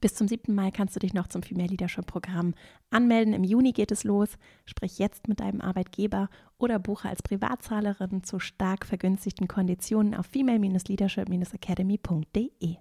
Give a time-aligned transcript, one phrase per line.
[0.00, 0.54] Bis zum 7.
[0.54, 2.54] Mai kannst du dich noch zum Female Leadership Programm
[2.90, 3.34] anmelden.
[3.34, 4.38] Im Juni geht es los.
[4.64, 12.76] Sprich jetzt mit deinem Arbeitgeber oder buche als Privatzahlerin zu stark vergünstigten Konditionen auf female-leadership-academy.de.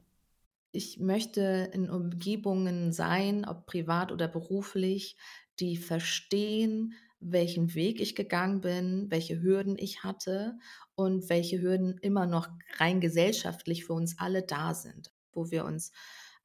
[0.72, 5.18] Ich möchte in Umgebungen sein, ob privat oder beruflich,
[5.60, 10.60] die verstehen, welchen Weg ich gegangen bin, welche Hürden ich hatte
[10.94, 12.48] und welche Hürden immer noch
[12.78, 15.92] rein gesellschaftlich für uns alle da sind, wo wir uns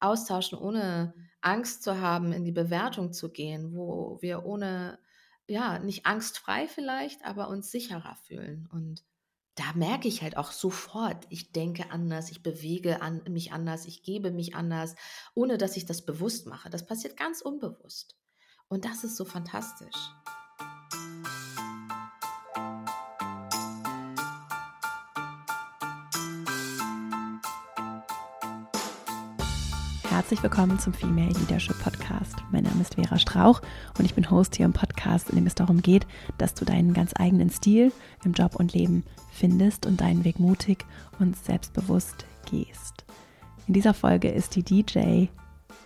[0.03, 4.99] austauschen, ohne Angst zu haben, in die Bewertung zu gehen, wo wir ohne,
[5.47, 8.67] ja, nicht angstfrei vielleicht, aber uns sicherer fühlen.
[8.71, 9.03] Und
[9.55, 14.03] da merke ich halt auch sofort, ich denke anders, ich bewege an, mich anders, ich
[14.03, 14.95] gebe mich anders,
[15.35, 16.69] ohne dass ich das bewusst mache.
[16.69, 18.17] Das passiert ganz unbewusst.
[18.67, 19.95] Und das ist so fantastisch.
[30.23, 32.37] Herzlich willkommen zum Female Leadership Podcast.
[32.49, 33.61] Mein Name ist Vera Strauch
[33.99, 36.93] und ich bin Host hier im Podcast, in dem es darum geht, dass du deinen
[36.93, 37.91] ganz eigenen Stil
[38.23, 39.03] im Job und Leben
[39.33, 40.85] findest und deinen Weg mutig
[41.19, 43.03] und selbstbewusst gehst.
[43.67, 45.25] In dieser Folge ist die DJ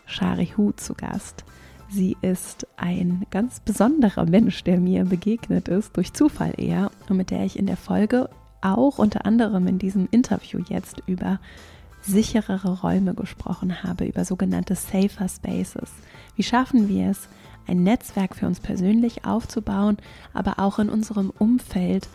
[0.05, 1.43] Shari Hu zu Gast.
[1.89, 7.31] Sie ist ein ganz besonderer Mensch, der mir begegnet ist, durch Zufall eher, und mit
[7.31, 8.29] der ich in der Folge
[8.61, 11.39] auch unter anderem in diesem Interview jetzt über
[12.07, 15.91] sicherere Räume gesprochen habe, über sogenannte Safer Spaces.
[16.35, 17.27] Wie schaffen wir es,
[17.67, 19.97] ein Netzwerk für uns persönlich aufzubauen,
[20.33, 22.07] aber auch in unserem Umfeld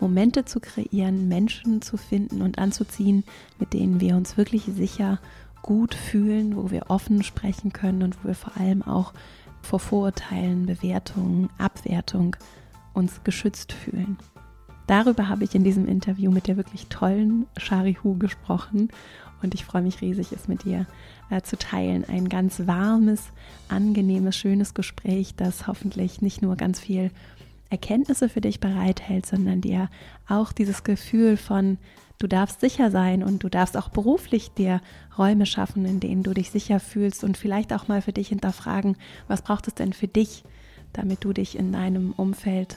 [0.00, 3.24] Momente zu kreieren, Menschen zu finden und anzuziehen,
[3.58, 5.18] mit denen wir uns wirklich sicher
[5.62, 9.12] gut fühlen, wo wir offen sprechen können und wo wir vor allem auch
[9.60, 12.36] vor Vorurteilen, Bewertungen, Abwertung
[12.94, 14.18] uns geschützt fühlen.
[14.88, 18.88] Darüber habe ich in diesem Interview mit der wirklich tollen Shari Hu gesprochen
[19.42, 20.86] und ich freue mich riesig, es mit dir
[21.30, 22.04] äh, zu teilen.
[22.08, 23.30] Ein ganz warmes,
[23.68, 27.10] angenehmes, schönes Gespräch, das hoffentlich nicht nur ganz viel
[27.70, 29.88] Erkenntnisse für dich bereithält, sondern dir
[30.28, 31.78] auch dieses Gefühl von,
[32.18, 34.80] du darfst sicher sein und du darfst auch beruflich dir
[35.16, 38.96] Räume schaffen, in denen du dich sicher fühlst und vielleicht auch mal für dich hinterfragen,
[39.26, 40.44] was braucht es denn für dich,
[40.92, 42.76] damit du dich in deinem Umfeld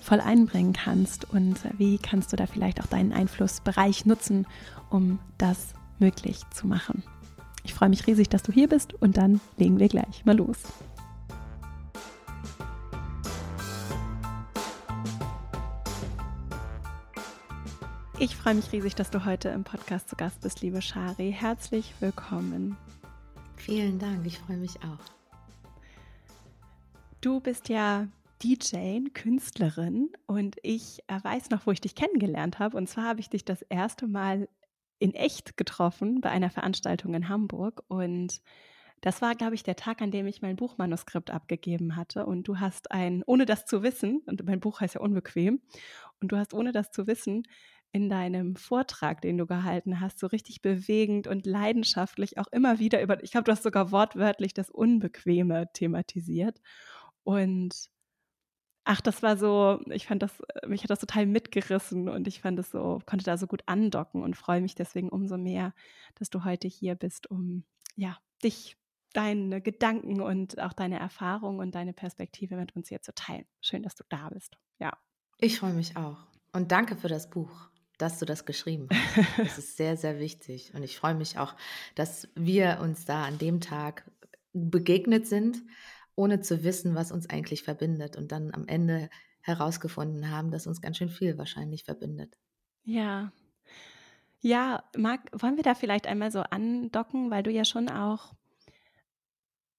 [0.00, 4.46] voll einbringen kannst und wie kannst du da vielleicht auch deinen Einflussbereich nutzen,
[4.90, 7.02] um das möglich zu machen.
[7.64, 10.58] Ich freue mich riesig, dass du hier bist und dann legen wir gleich mal los.
[18.18, 21.32] Ich freue mich riesig, dass du heute im Podcast zu Gast bist, liebe Shari.
[21.32, 22.76] Herzlich willkommen.
[23.56, 25.04] Vielen Dank, ich freue mich auch.
[27.20, 28.06] Du bist ja
[28.42, 32.76] DJ, Künstlerin und ich weiß noch, wo ich dich kennengelernt habe.
[32.76, 34.48] Und zwar habe ich dich das erste Mal
[35.02, 38.40] in echt getroffen bei einer Veranstaltung in Hamburg und
[39.02, 42.24] das war, glaube ich, der Tag, an dem ich mein Buchmanuskript abgegeben hatte.
[42.24, 45.60] Und du hast ein, ohne das zu wissen, und mein Buch heißt ja unbequem,
[46.20, 47.42] und du hast, ohne das zu wissen,
[47.90, 53.02] in deinem Vortrag, den du gehalten hast, so richtig bewegend und leidenschaftlich auch immer wieder
[53.02, 56.60] über, ich glaube, du hast sogar wortwörtlich das Unbequeme thematisiert.
[57.24, 57.74] Und
[58.84, 62.40] Ach, das war so, ich fand das, äh, mich hat das total mitgerissen und ich
[62.40, 65.72] fand es so, konnte da so gut andocken und freue mich deswegen umso mehr,
[66.16, 67.64] dass du heute hier bist, um
[67.96, 68.76] ja, dich,
[69.12, 73.44] deine Gedanken und auch deine Erfahrungen und deine Perspektive mit uns hier zu teilen.
[73.60, 74.56] Schön, dass du da bist.
[74.78, 74.96] Ja.
[75.38, 76.26] Ich freue mich auch.
[76.52, 77.68] Und danke für das Buch,
[77.98, 79.28] dass du das geschrieben hast.
[79.36, 80.72] Das ist sehr, sehr wichtig.
[80.74, 81.54] Und ich freue mich auch,
[81.94, 84.10] dass wir uns da an dem Tag
[84.52, 85.62] begegnet sind
[86.14, 89.08] ohne zu wissen, was uns eigentlich verbindet und dann am Ende
[89.40, 92.36] herausgefunden haben, dass uns ganz schön viel wahrscheinlich verbindet.
[92.84, 93.32] Ja.
[94.40, 98.34] Ja, Marc, wollen wir da vielleicht einmal so andocken, weil du ja schon auch,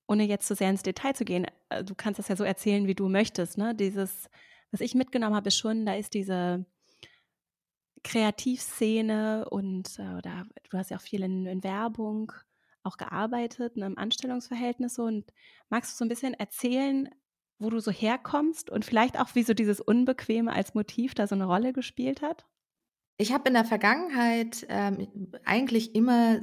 [0.07, 2.88] ohne jetzt zu sehr ins Detail zu gehen, äh, du kannst das ja so erzählen,
[2.88, 3.75] wie du möchtest, ne?
[3.75, 4.29] Dieses,
[4.71, 6.65] was ich mitgenommen habe, ist schon, da ist diese
[8.03, 12.31] Kreativszene und äh, oder du hast ja auch viel in, in Werbung
[12.83, 15.00] auch gearbeitet, in einem Anstellungsverhältnis.
[15.00, 15.31] Und
[15.69, 17.09] magst du so ein bisschen erzählen,
[17.59, 21.35] wo du so herkommst und vielleicht auch, wie so dieses Unbequeme als Motiv da so
[21.35, 22.45] eine Rolle gespielt hat?
[23.18, 26.41] Ich habe in der Vergangenheit ähm, eigentlich immer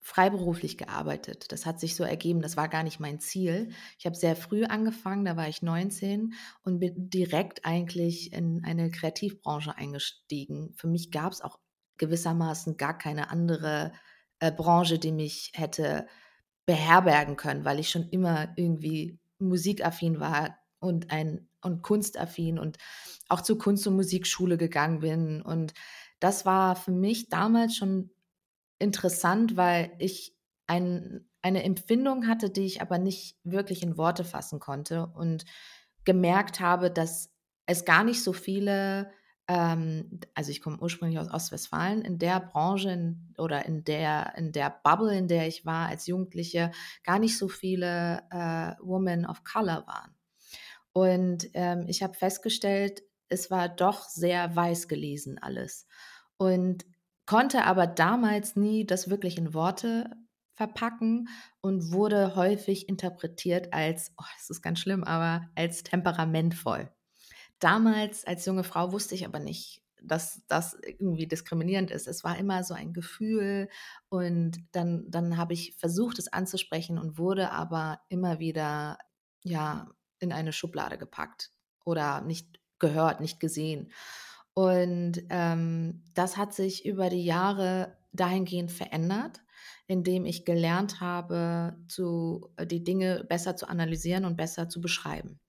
[0.00, 1.52] freiberuflich gearbeitet.
[1.52, 3.70] Das hat sich so ergeben, das war gar nicht mein Ziel.
[3.98, 8.90] Ich habe sehr früh angefangen, da war ich 19 und bin direkt eigentlich in eine
[8.90, 10.72] Kreativbranche eingestiegen.
[10.76, 11.58] Für mich gab es auch
[11.98, 13.92] gewissermaßen gar keine andere
[14.40, 16.06] äh, Branche, die mich hätte
[16.66, 22.78] beherbergen können, weil ich schon immer irgendwie musikaffin war und ein und kunstaffin und
[23.28, 25.42] auch zur Kunst- und Musikschule gegangen bin.
[25.42, 25.74] Und
[26.20, 28.10] das war für mich damals schon
[28.78, 30.36] interessant, weil ich
[30.66, 35.44] ein, eine Empfindung hatte, die ich aber nicht wirklich in Worte fassen konnte und
[36.04, 37.30] gemerkt habe, dass
[37.66, 39.10] es gar nicht so viele
[39.48, 44.52] ähm, also ich komme ursprünglich aus Ostwestfalen, in der Branche in, oder in der, in
[44.52, 46.70] der Bubble, in der ich war als Jugendliche,
[47.02, 50.14] gar nicht so viele äh, Women of Color waren.
[50.92, 55.86] Und ähm, ich habe festgestellt, es war doch sehr weiß gelesen alles.
[56.36, 56.84] Und
[57.24, 60.10] konnte aber damals nie das wirklich in Worte
[60.54, 61.28] verpacken
[61.60, 66.90] und wurde häufig interpretiert als, oh, ist ganz schlimm, aber als temperamentvoll.
[67.58, 72.06] Damals als junge Frau wusste ich aber nicht, dass das irgendwie diskriminierend ist.
[72.06, 73.68] Es war immer so ein Gefühl
[74.08, 78.98] und dann, dann habe ich versucht, es anzusprechen und wurde aber immer wieder
[79.42, 79.90] ja
[80.20, 81.50] in eine Schublade gepackt
[81.84, 83.92] oder nicht gehört, nicht gesehen.
[84.54, 89.40] Und ähm, das hat sich über die Jahre dahingehend verändert,
[89.86, 95.40] indem ich gelernt habe, zu, die Dinge besser zu analysieren und besser zu beschreiben.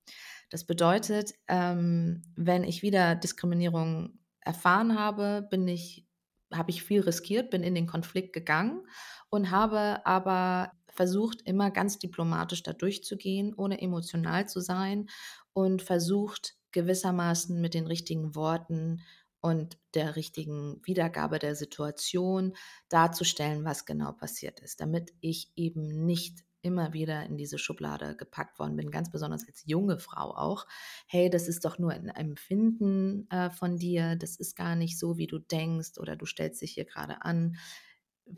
[0.49, 6.07] Das bedeutet, ähm, wenn ich wieder Diskriminierung erfahren habe, bin ich,
[6.51, 8.87] habe ich viel riskiert, bin in den Konflikt gegangen
[9.29, 15.07] und habe aber versucht, immer ganz diplomatisch da durchzugehen, ohne emotional zu sein
[15.53, 19.01] und versucht gewissermaßen mit den richtigen Worten
[19.41, 22.53] und der richtigen Wiedergabe der Situation
[22.89, 28.59] darzustellen, was genau passiert ist, damit ich eben nicht immer wieder in diese Schublade gepackt
[28.59, 30.65] worden bin, ganz besonders als junge Frau auch.
[31.07, 35.17] Hey, das ist doch nur ein Empfinden äh, von dir, das ist gar nicht so,
[35.17, 37.57] wie du denkst oder du stellst dich hier gerade an.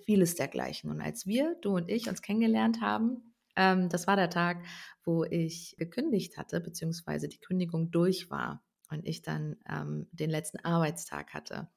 [0.05, 0.89] Vieles dergleichen.
[0.89, 4.63] Und als wir, du und ich, uns kennengelernt haben, ähm, das war der Tag,
[5.03, 10.59] wo ich gekündigt hatte, beziehungsweise die Kündigung durch war und ich dann ähm, den letzten
[10.59, 11.69] Arbeitstag hatte.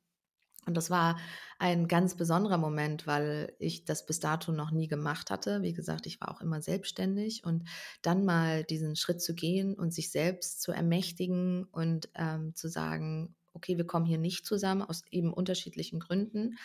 [0.67, 1.19] Und das war
[1.59, 5.63] ein ganz besonderer Moment, weil ich das bis dato noch nie gemacht hatte.
[5.63, 7.69] Wie gesagt, ich war auch immer selbstständig und
[8.03, 13.35] dann mal diesen Schritt zu gehen und sich selbst zu ermächtigen und ähm, zu sagen,
[13.55, 16.57] okay, wir kommen hier nicht zusammen aus eben unterschiedlichen Gründen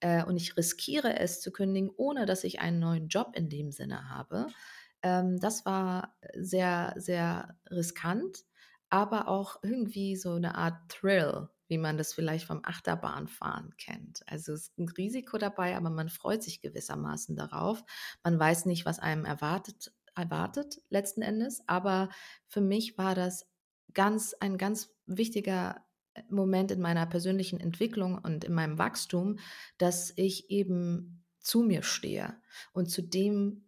[0.00, 3.72] äh, und ich riskiere es zu kündigen, ohne dass ich einen neuen Job in dem
[3.72, 4.48] Sinne habe.
[5.02, 8.44] Ähm, das war sehr, sehr riskant,
[8.90, 14.22] aber auch irgendwie so eine Art Thrill, wie man das vielleicht vom Achterbahnfahren kennt.
[14.26, 17.82] Also es ist ein Risiko dabei, aber man freut sich gewissermaßen darauf.
[18.22, 22.10] Man weiß nicht, was einem erwartet, erwartet letzten Endes, aber
[22.46, 23.48] für mich war das
[23.92, 25.84] ganz ein ganz wichtiger
[26.14, 29.40] äh, Moment in meiner persönlichen Entwicklung und in meinem Wachstum,
[29.76, 32.36] dass ich eben zu mir stehe
[32.72, 33.64] und zu dem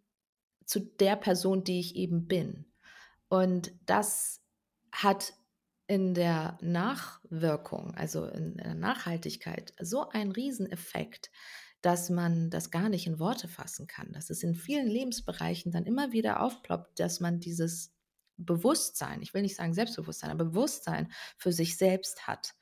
[0.65, 2.65] zu der Person, die ich eben bin.
[3.27, 4.41] Und das
[4.93, 5.33] hat
[5.87, 11.31] in der Nachwirkung, also in der Nachhaltigkeit, so ein Rieseneffekt,
[11.81, 14.11] dass man das gar nicht in Worte fassen kann.
[14.11, 17.93] Dass es in vielen Lebensbereichen dann immer wieder aufploppt, dass man dieses
[18.37, 22.53] Bewusstsein, ich will nicht sagen Selbstbewusstsein, aber Bewusstsein für sich selbst hat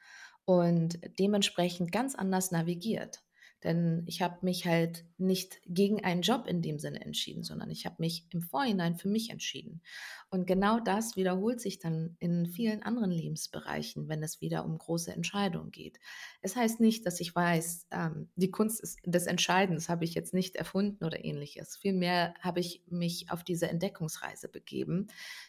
[0.46, 3.24] und dementsprechend ganz anders navigiert.
[3.66, 7.88] Denn ich habe mich halt nicht gegen einen Job in dem Sinne entschieden, sondern ich
[7.88, 9.82] habe mich im Vorhinein für mich entschieden.
[10.30, 15.12] Und genau das wiederholt sich dann in vielen anderen Lebensbereichen, wenn es wieder um große
[15.12, 16.00] Entscheidungen geht.
[16.42, 20.56] Es heißt nicht, dass ich weiß, ähm, die Kunst des Entscheidens habe ich jetzt nicht
[20.56, 21.76] erfunden oder ähnliches.
[21.76, 25.08] Vielmehr habe ich mich auf diese Entdeckungsreise begeben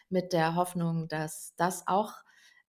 [0.09, 2.13] mit der Hoffnung, dass das auch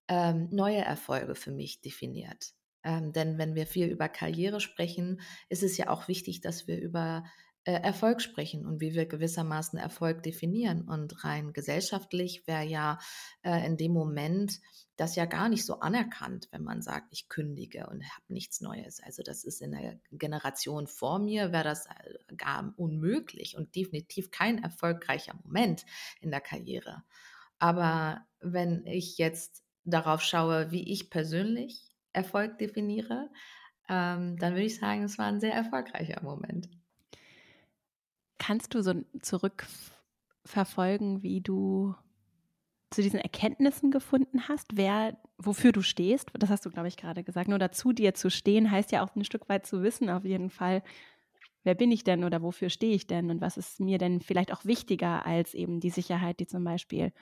[0.09, 2.53] ähm, neue Erfolge für mich definiert.
[2.85, 6.81] Ähm, denn wenn wir viel über Karriere sprechen, ist es ja auch wichtig, dass wir
[6.81, 7.25] über
[7.69, 10.89] äh, Erfolg sprechen und wie wir gewissermaßen Erfolg definieren.
[10.89, 12.99] Und rein gesellschaftlich wäre ja
[13.43, 14.61] äh, in dem Moment
[14.97, 19.01] das ja gar nicht so anerkannt, wenn man sagt, ich kündige und habe nichts Neues.
[19.03, 24.31] Also das ist in der Generation vor mir, wäre das äh, gar unmöglich und definitiv
[24.31, 25.85] kein erfolgreicher Moment
[26.23, 27.03] in der Karriere.
[27.59, 33.31] Aber wenn ich jetzt darauf schaue, wie ich persönlich Erfolg definiere,
[33.89, 36.69] ähm, dann würde ich sagen, es war ein sehr erfolgreicher Moment.
[38.39, 41.95] Kannst du so zurückverfolgen, wie du
[42.91, 46.31] zu diesen Erkenntnissen gefunden hast, wer, wofür du stehst?
[46.35, 47.49] Das hast du, glaube ich, gerade gesagt.
[47.49, 50.51] Nur dazu dir zu stehen, heißt ja auch ein Stück weit zu wissen, auf jeden
[50.51, 50.83] Fall,
[51.65, 54.53] wer bin ich denn oder wofür stehe ich denn und was ist mir denn vielleicht
[54.53, 57.13] auch wichtiger als eben die Sicherheit, die zum Beispiel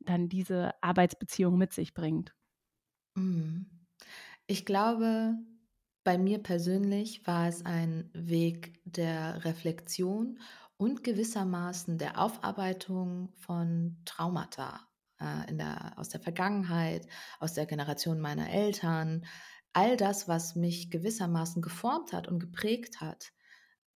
[0.00, 2.34] dann diese Arbeitsbeziehung mit sich bringt.
[3.16, 3.73] Mhm.
[4.46, 5.36] Ich glaube,
[6.04, 10.38] bei mir persönlich war es ein Weg der Reflexion
[10.76, 14.80] und gewissermaßen der Aufarbeitung von Traumata
[15.18, 17.06] äh, der, aus der Vergangenheit,
[17.40, 19.24] aus der Generation meiner Eltern.
[19.72, 23.32] All das, was mich gewissermaßen geformt hat und geprägt hat,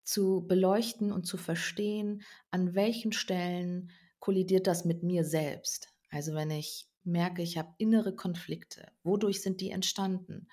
[0.03, 5.91] zu beleuchten und zu verstehen, an welchen Stellen kollidiert das mit mir selbst.
[6.11, 10.49] Also wenn ich merke, ich habe innere Konflikte, wodurch sind die entstanden?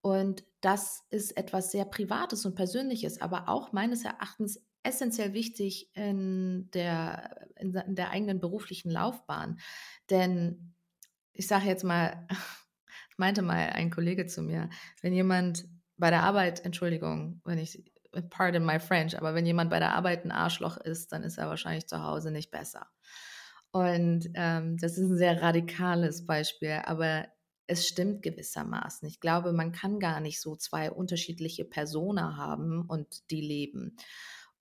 [0.00, 6.70] Und das ist etwas sehr Privates und Persönliches, aber auch meines Erachtens essentiell wichtig in
[6.72, 9.58] der, in der eigenen beruflichen Laufbahn.
[10.10, 10.74] Denn
[11.32, 12.26] ich sage jetzt mal,
[13.16, 14.70] meinte mal ein Kollege zu mir,
[15.02, 17.84] wenn jemand bei der Arbeit, Entschuldigung, wenn ich,
[18.30, 21.48] pardon my French, aber wenn jemand bei der Arbeit ein Arschloch ist, dann ist er
[21.48, 22.86] wahrscheinlich zu Hause nicht besser.
[23.76, 27.26] Und ähm, das ist ein sehr radikales Beispiel, aber
[27.66, 29.06] es stimmt gewissermaßen.
[29.06, 33.94] Ich glaube, man kann gar nicht so zwei unterschiedliche Personen haben und die leben.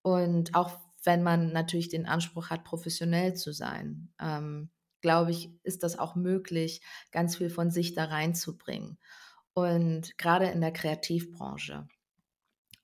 [0.01, 4.69] Und auch wenn man natürlich den Anspruch hat, professionell zu sein, ähm,
[5.00, 6.81] glaube ich, ist das auch möglich,
[7.13, 8.98] ganz viel von sich da reinzubringen.
[9.53, 11.88] Und gerade in der Kreativbranche.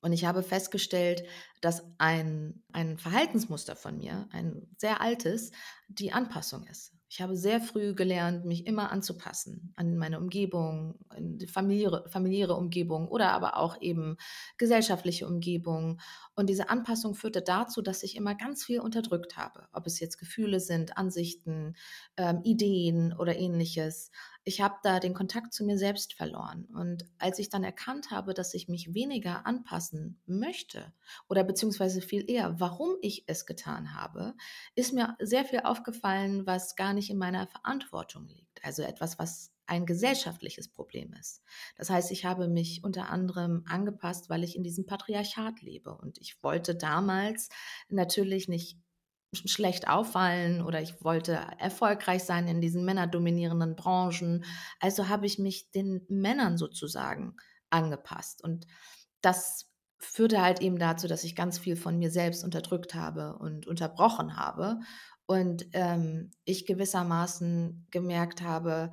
[0.02, 1.24] Und ich habe festgestellt,
[1.62, 5.52] dass ein, ein Verhaltensmuster von mir, ein sehr altes,
[5.88, 6.94] die Anpassung ist.
[7.08, 10.98] Ich habe sehr früh gelernt, mich immer anzupassen an meine Umgebung,
[11.52, 14.16] familiäre, familiäre Umgebung oder aber auch eben
[14.58, 16.00] gesellschaftliche Umgebung.
[16.36, 20.20] Und diese Anpassung führte dazu, dass ich immer ganz viel unterdrückt habe, ob es jetzt
[20.20, 21.76] Gefühle sind, Ansichten,
[22.16, 24.10] ähm, Ideen oder ähnliches
[24.44, 26.66] ich habe da den Kontakt zu mir selbst verloren.
[26.74, 30.94] Und als ich dann erkannt habe, dass ich mich weniger anpassen möchte
[31.28, 34.34] oder beziehungsweise viel eher, warum ich es getan habe,
[34.76, 38.64] ist mir sehr viel aufgefallen, was gar nicht in meiner Verantwortung liegt.
[38.64, 41.44] Also etwas, was ein gesellschaftliches Problem ist.
[41.78, 45.96] Das heißt, ich habe mich unter anderem angepasst, weil ich in diesem Patriarchat lebe.
[45.96, 47.50] Und ich wollte damals
[47.90, 48.78] natürlich nicht
[49.34, 54.44] schlecht auffallen oder ich wollte erfolgreich sein in diesen männerdominierenden Branchen.
[54.80, 57.36] Also habe ich mich den Männern sozusagen
[57.70, 58.44] angepasst.
[58.44, 58.68] Und
[59.22, 63.68] das führte halt eben dazu, dass ich ganz viel von mir selbst unterdrückt habe und
[63.68, 64.80] unterbrochen habe.
[65.26, 68.92] Und ähm, ich gewissermaßen gemerkt habe,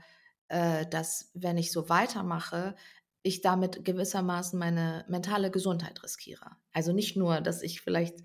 [0.49, 2.77] äh, dass wenn ich so weitermache,
[3.23, 6.57] ich damit gewissermaßen meine mentale Gesundheit riskiere.
[6.73, 8.21] Also nicht nur, dass ich vielleicht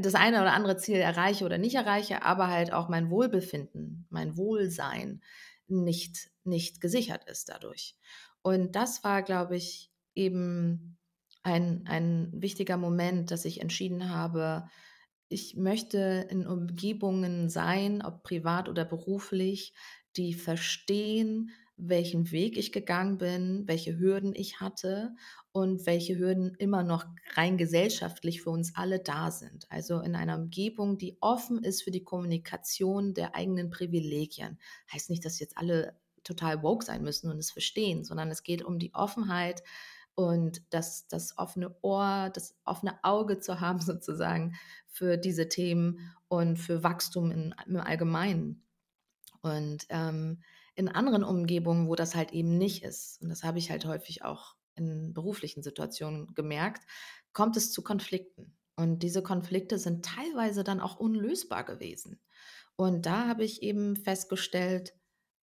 [0.00, 4.36] das eine oder andere Ziel erreiche oder nicht erreiche, aber halt auch mein Wohlbefinden, mein
[4.36, 5.22] Wohlsein
[5.68, 7.96] nicht, nicht gesichert ist dadurch.
[8.42, 10.98] Und das war, glaube ich, eben
[11.42, 14.68] ein, ein wichtiger Moment, dass ich entschieden habe,
[15.28, 19.72] ich möchte in Umgebungen sein, ob privat oder beruflich,
[20.16, 21.50] die verstehen,
[21.88, 25.14] welchen Weg ich gegangen bin, welche Hürden ich hatte
[25.50, 29.66] und welche Hürden immer noch rein gesellschaftlich für uns alle da sind.
[29.68, 34.58] Also in einer Umgebung, die offen ist für die Kommunikation der eigenen Privilegien.
[34.92, 38.64] Heißt nicht, dass jetzt alle total woke sein müssen und es verstehen, sondern es geht
[38.64, 39.64] um die Offenheit
[40.14, 44.54] und das, das offene Ohr, das offene Auge zu haben sozusagen
[44.86, 48.62] für diese Themen und für Wachstum in, im Allgemeinen.
[49.40, 50.42] Und ähm,
[50.74, 54.24] in anderen Umgebungen, wo das halt eben nicht ist, und das habe ich halt häufig
[54.24, 56.86] auch in beruflichen Situationen gemerkt,
[57.32, 58.56] kommt es zu Konflikten.
[58.76, 62.20] Und diese Konflikte sind teilweise dann auch unlösbar gewesen.
[62.76, 64.94] Und da habe ich eben festgestellt,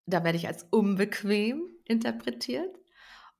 [0.06, 2.76] da werde ich als unbequem interpretiert.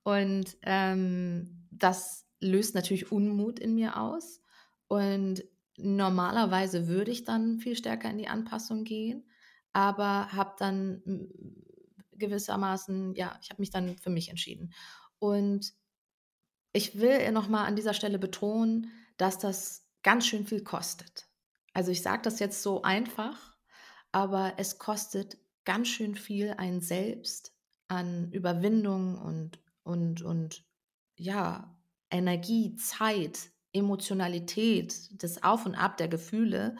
[0.03, 4.41] Und ähm, das löst natürlich Unmut in mir aus.
[4.87, 5.43] Und
[5.77, 9.25] normalerweise würde ich dann viel stärker in die Anpassung gehen,
[9.73, 11.01] aber habe dann
[12.21, 14.73] gewissermaßen, ja, ich habe mich dann für mich entschieden.
[15.19, 15.73] Und
[16.73, 21.27] ich will nochmal an dieser Stelle betonen, dass das ganz schön viel kostet.
[21.73, 23.57] Also ich sage das jetzt so einfach,
[24.11, 27.53] aber es kostet ganz schön viel ein Selbst
[27.87, 30.63] an Überwindung und, und, und
[31.17, 31.77] ja,
[32.09, 36.75] Energie, Zeit, Emotionalität, das Auf und Ab der Gefühle,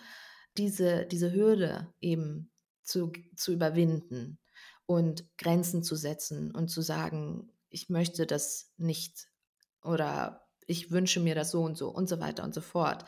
[0.58, 2.52] diese, diese Hürde eben
[2.84, 4.40] zu, zu überwinden
[4.96, 9.28] und Grenzen zu setzen und zu sagen, ich möchte das nicht
[9.84, 13.06] oder ich wünsche mir das so und so und so weiter und so fort.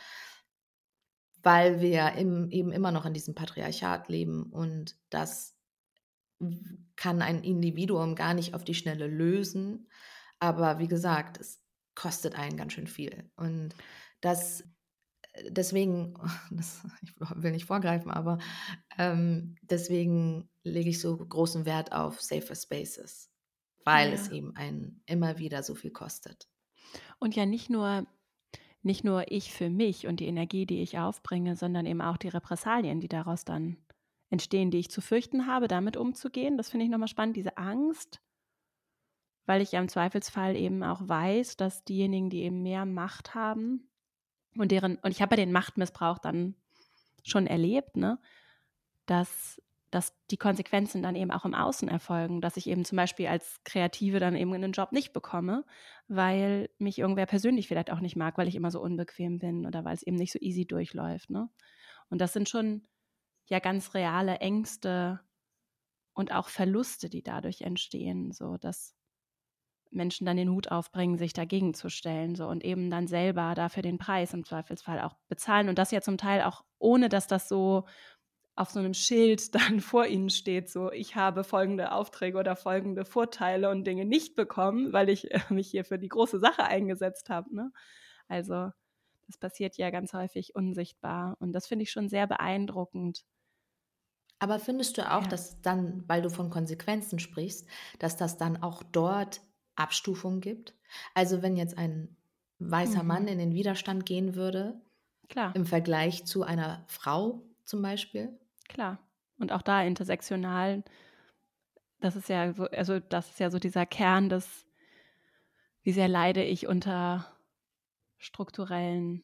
[1.41, 5.55] Weil wir im, eben immer noch in diesem Patriarchat leben und das
[6.95, 9.87] kann ein Individuum gar nicht auf die Schnelle lösen.
[10.39, 11.61] Aber wie gesagt, es
[11.95, 13.29] kostet einen ganz schön viel.
[13.35, 13.75] Und
[14.21, 14.63] das
[15.49, 16.13] deswegen,
[16.51, 18.39] das, ich will nicht vorgreifen, aber
[18.97, 23.29] ähm, deswegen lege ich so großen Wert auf Safer Spaces,
[23.85, 24.15] weil ja.
[24.15, 26.47] es eben einen immer wieder so viel kostet.
[27.19, 28.05] Und ja, nicht nur,
[28.81, 32.29] nicht nur ich für mich und die Energie, die ich aufbringe, sondern eben auch die
[32.29, 33.77] Repressalien, die daraus dann
[34.29, 36.57] entstehen, die ich zu fürchten habe, damit umzugehen.
[36.57, 38.21] Das finde ich nochmal spannend, diese Angst,
[39.45, 43.89] weil ich ja im Zweifelsfall eben auch weiß, dass diejenigen, die eben mehr Macht haben,
[44.57, 46.55] Und deren, und ich habe ja den Machtmissbrauch dann
[47.23, 48.19] schon erlebt, ne?
[49.05, 53.27] Dass, dass die Konsequenzen dann eben auch im Außen erfolgen, dass ich eben zum Beispiel
[53.27, 55.65] als Kreative dann eben einen Job nicht bekomme,
[56.07, 59.83] weil mich irgendwer persönlich vielleicht auch nicht mag, weil ich immer so unbequem bin oder
[59.83, 61.29] weil es eben nicht so easy durchläuft.
[61.29, 61.49] Ne?
[62.09, 62.87] Und das sind schon
[63.47, 65.19] ja ganz reale Ängste
[66.13, 68.95] und auch Verluste, die dadurch entstehen, so dass
[69.95, 73.83] Menschen dann den Hut aufbringen, sich dagegen zu stellen so und eben dann selber dafür
[73.83, 77.47] den Preis im Zweifelsfall auch bezahlen und das ja zum Teil auch ohne, dass das
[77.47, 77.85] so
[78.55, 83.05] auf so einem Schild dann vor ihnen steht, so ich habe folgende Aufträge oder folgende
[83.05, 87.53] Vorteile und Dinge nicht bekommen, weil ich mich hier für die große Sache eingesetzt habe.
[87.55, 87.71] Ne?
[88.27, 88.69] Also
[89.27, 93.23] das passiert ja ganz häufig unsichtbar und das finde ich schon sehr beeindruckend.
[94.39, 95.29] Aber findest du auch, ja.
[95.29, 97.65] dass dann, weil du von Konsequenzen sprichst,
[97.99, 99.39] dass das dann auch dort
[99.75, 100.73] Abstufungen gibt?
[101.13, 102.15] Also wenn jetzt ein
[102.59, 103.07] weißer mhm.
[103.07, 104.79] Mann in den Widerstand gehen würde,
[105.29, 105.55] Klar.
[105.55, 108.37] im Vergleich zu einer Frau zum Beispiel?
[108.67, 108.99] Klar.
[109.37, 110.83] Und auch da intersektional,
[111.99, 114.65] das ist ja so, also das ist ja so dieser Kern des,
[115.81, 117.25] wie sehr leide ich unter
[118.17, 119.23] strukturellen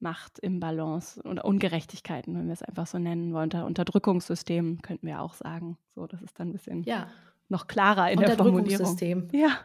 [0.00, 3.44] Macht im Balance oder Ungerechtigkeiten, wenn wir es einfach so nennen wollen.
[3.44, 5.78] Unter Unterdrückungssystemen könnten wir auch sagen.
[5.94, 7.08] So, das ist dann ein bisschen ja.
[7.48, 8.98] Noch klarer in der Formulierung.
[9.32, 9.58] Ja.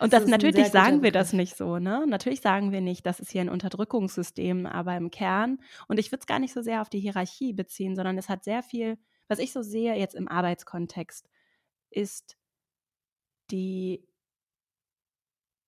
[0.00, 2.04] Und das, das natürlich sagen wir das nicht so, ne?
[2.06, 6.20] Natürlich sagen wir nicht, das ist hier ein Unterdrückungssystem, aber im Kern, und ich würde
[6.20, 8.96] es gar nicht so sehr auf die Hierarchie beziehen, sondern es hat sehr viel,
[9.26, 11.28] was ich so sehe jetzt im Arbeitskontext,
[11.90, 12.36] ist
[13.50, 14.06] die,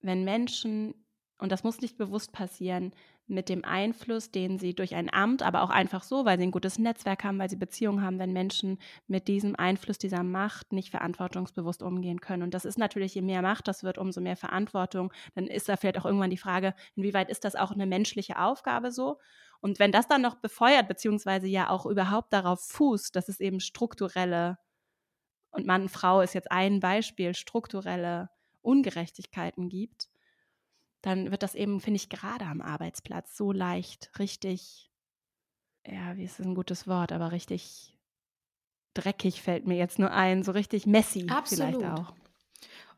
[0.00, 0.94] wenn Menschen,
[1.38, 2.92] und das muss nicht bewusst passieren,
[3.30, 6.50] mit dem Einfluss, den sie durch ein Amt, aber auch einfach so, weil sie ein
[6.50, 10.90] gutes Netzwerk haben, weil sie Beziehungen haben, wenn Menschen mit diesem Einfluss dieser Macht nicht
[10.90, 12.42] verantwortungsbewusst umgehen können.
[12.42, 15.12] Und das ist natürlich, je mehr Macht das wird, umso mehr Verantwortung.
[15.34, 18.92] Dann ist da vielleicht auch irgendwann die Frage, inwieweit ist das auch eine menschliche Aufgabe
[18.92, 19.18] so?
[19.60, 23.60] Und wenn das dann noch befeuert, beziehungsweise ja auch überhaupt darauf fußt, dass es eben
[23.60, 24.58] strukturelle,
[25.50, 28.30] und Mann, Frau ist jetzt ein Beispiel, strukturelle
[28.62, 30.09] Ungerechtigkeiten gibt,
[31.02, 34.90] dann wird das eben, finde ich, gerade am Arbeitsplatz so leicht, richtig,
[35.86, 37.96] ja, wie ist ein gutes Wort, aber richtig
[38.94, 41.76] dreckig fällt mir jetzt nur ein, so richtig messy Absolut.
[41.76, 42.14] vielleicht auch.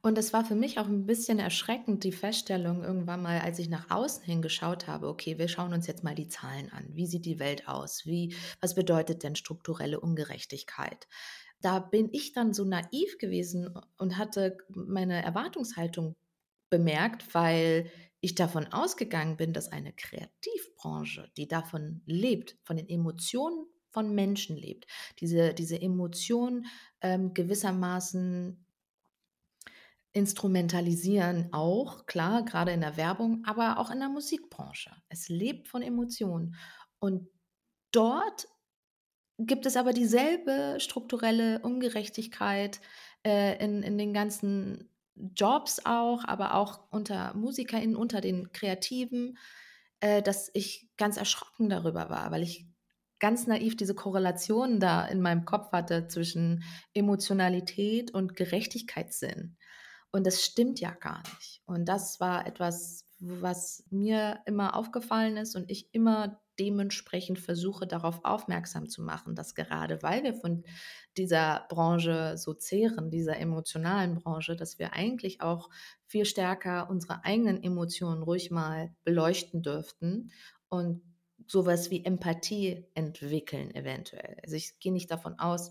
[0.04, 3.68] Und es war für mich auch ein bisschen erschreckend, die Feststellung irgendwann mal, als ich
[3.68, 6.88] nach außen hingeschaut habe, okay, wir schauen uns jetzt mal die Zahlen an.
[6.90, 8.04] Wie sieht die Welt aus?
[8.04, 11.06] Wie, was bedeutet denn strukturelle Ungerechtigkeit?
[11.60, 16.16] Da bin ich dann so naiv gewesen und hatte meine Erwartungshaltung
[16.72, 17.90] bemerkt, weil
[18.22, 24.56] ich davon ausgegangen bin, dass eine Kreativbranche, die davon lebt, von den Emotionen von Menschen
[24.56, 24.86] lebt,
[25.18, 26.64] diese, diese Emotionen
[27.02, 28.64] ähm, gewissermaßen
[30.14, 34.90] instrumentalisieren auch, klar, gerade in der Werbung, aber auch in der Musikbranche.
[35.10, 36.54] Es lebt von Emotionen.
[37.00, 37.28] Und
[37.90, 38.48] dort
[39.38, 42.80] gibt es aber dieselbe strukturelle Ungerechtigkeit
[43.26, 49.38] äh, in, in den ganzen Jobs auch, aber auch unter MusikerInnen, unter den Kreativen,
[50.00, 52.66] äh, dass ich ganz erschrocken darüber war, weil ich
[53.20, 59.56] ganz naiv diese Korrelation da in meinem Kopf hatte zwischen Emotionalität und Gerechtigkeitssinn.
[60.10, 61.62] Und das stimmt ja gar nicht.
[61.64, 68.24] Und das war etwas, was mir immer aufgefallen ist und ich immer dementsprechend versuche darauf
[68.24, 70.64] aufmerksam zu machen, dass gerade weil wir von
[71.16, 75.70] dieser Branche so zehren, dieser emotionalen Branche, dass wir eigentlich auch
[76.06, 80.30] viel stärker unsere eigenen Emotionen ruhig mal beleuchten dürften
[80.68, 81.02] und
[81.46, 84.36] sowas wie Empathie entwickeln eventuell.
[84.42, 85.70] Also ich gehe nicht davon aus,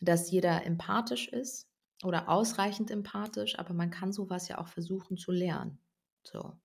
[0.00, 1.68] dass jeder empathisch ist
[2.02, 5.78] oder ausreichend empathisch, aber man kann sowas ja auch versuchen zu lernen.
[6.22, 6.58] So.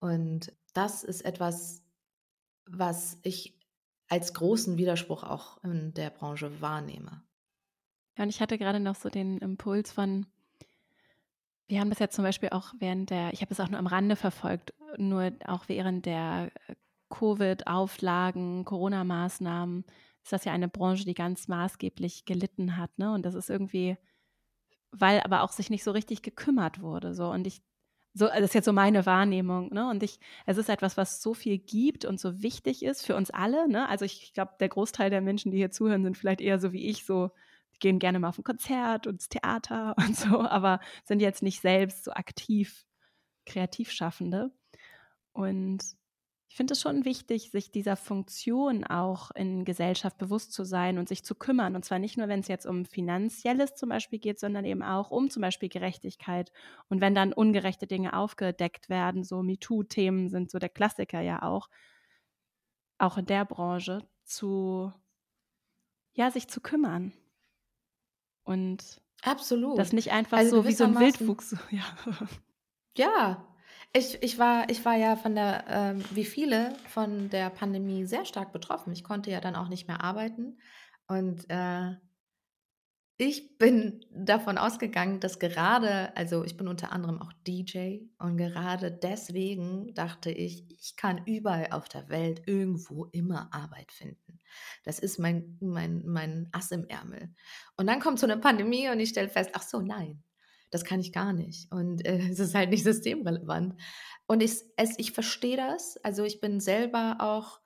[0.00, 1.81] Und das ist etwas,
[2.66, 3.58] was ich
[4.08, 7.22] als großen Widerspruch auch in der Branche wahrnehme.
[8.16, 10.26] Ja, und ich hatte gerade noch so den Impuls von,
[11.66, 13.86] wir haben das ja zum Beispiel auch während der, ich habe es auch nur am
[13.86, 16.74] Rande verfolgt, nur auch während der äh,
[17.08, 19.84] Covid-Auflagen, Corona-Maßnahmen,
[20.22, 22.96] ist das ja eine Branche, die ganz maßgeblich gelitten hat.
[22.98, 23.12] Ne?
[23.12, 23.96] Und das ist irgendwie,
[24.90, 27.14] weil aber auch sich nicht so richtig gekümmert wurde.
[27.14, 27.30] So.
[27.30, 27.62] Und ich
[28.14, 29.88] so, das ist jetzt so meine Wahrnehmung, ne?
[29.88, 33.30] Und ich, es ist etwas, was so viel gibt und so wichtig ist für uns
[33.30, 33.88] alle, ne?
[33.88, 36.88] Also ich, glaube, der Großteil der Menschen, die hier zuhören, sind vielleicht eher so wie
[36.88, 37.30] ich, so
[37.80, 41.60] gehen gerne mal auf ein Konzert und ins Theater und so, aber sind jetzt nicht
[41.60, 42.84] selbst so aktiv
[43.46, 44.50] Kreativschaffende.
[45.32, 45.82] Und
[46.52, 51.08] ich finde es schon wichtig, sich dieser Funktion auch in Gesellschaft bewusst zu sein und
[51.08, 51.74] sich zu kümmern.
[51.74, 55.10] Und zwar nicht nur, wenn es jetzt um Finanzielles zum Beispiel geht, sondern eben auch
[55.10, 56.52] um zum Beispiel Gerechtigkeit.
[56.90, 61.70] Und wenn dann ungerechte Dinge aufgedeckt werden, so MeToo-Themen sind so der Klassiker ja auch,
[62.98, 64.92] auch in der Branche, zu,
[66.12, 67.14] ja, sich zu kümmern.
[68.42, 69.78] Und Absolut.
[69.78, 71.56] das nicht einfach also so wie so ein Wildwuchs.
[71.70, 71.82] Ja.
[72.94, 73.51] ja,
[73.94, 78.24] ich, ich, war, ich war ja von der, ähm, wie viele, von der Pandemie sehr
[78.24, 78.92] stark betroffen.
[78.92, 80.58] Ich konnte ja dann auch nicht mehr arbeiten.
[81.08, 81.92] Und äh,
[83.18, 88.90] ich bin davon ausgegangen, dass gerade, also ich bin unter anderem auch DJ und gerade
[88.90, 94.40] deswegen dachte ich, ich kann überall auf der Welt irgendwo immer Arbeit finden.
[94.84, 97.34] Das ist mein, mein, mein Ass im Ärmel.
[97.76, 100.22] Und dann kommt so eine Pandemie und ich stelle fest, ach so, nein,
[100.72, 101.70] das kann ich gar nicht.
[101.70, 103.80] Und äh, es ist halt nicht systemrelevant.
[104.26, 105.96] Und ich, es, ich verstehe das.
[105.98, 107.60] Also ich bin selber auch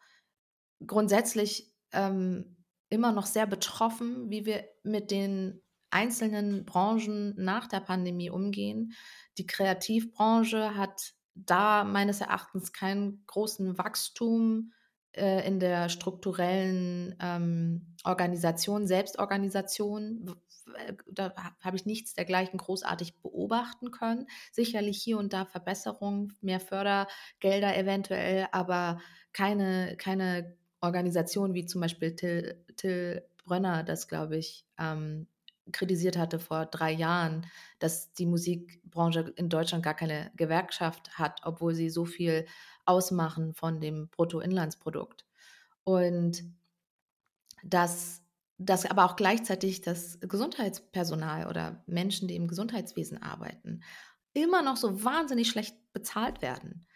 [0.87, 2.57] grundsätzlich ähm,
[2.91, 8.93] immer noch sehr betroffen, wie wir mit den einzelnen Branchen nach der Pandemie umgehen.
[9.39, 14.73] Die Kreativbranche hat da meines Erachtens keinen großen Wachstum
[15.17, 20.37] äh, in der strukturellen ähm, Organisation, Selbstorganisation
[21.07, 24.27] da habe ich nichts dergleichen großartig beobachten können.
[24.53, 29.01] Sicherlich hier und da Verbesserungen, mehr Fördergelder eventuell, aber
[29.33, 35.27] keine, keine Organisation wie zum Beispiel Till, Till Brönner, das glaube ich ähm,
[35.73, 37.47] kritisiert hatte vor drei Jahren,
[37.79, 42.47] dass die Musikbranche in Deutschland gar keine Gewerkschaft hat, obwohl sie so viel
[42.85, 45.27] ausmachen von dem Bruttoinlandsprodukt.
[45.85, 46.45] Und
[47.65, 48.23] das
[48.59, 53.83] dass aber auch gleichzeitig das Gesundheitspersonal oder Menschen, die im Gesundheitswesen arbeiten,
[54.33, 56.87] immer noch so wahnsinnig schlecht bezahlt werden.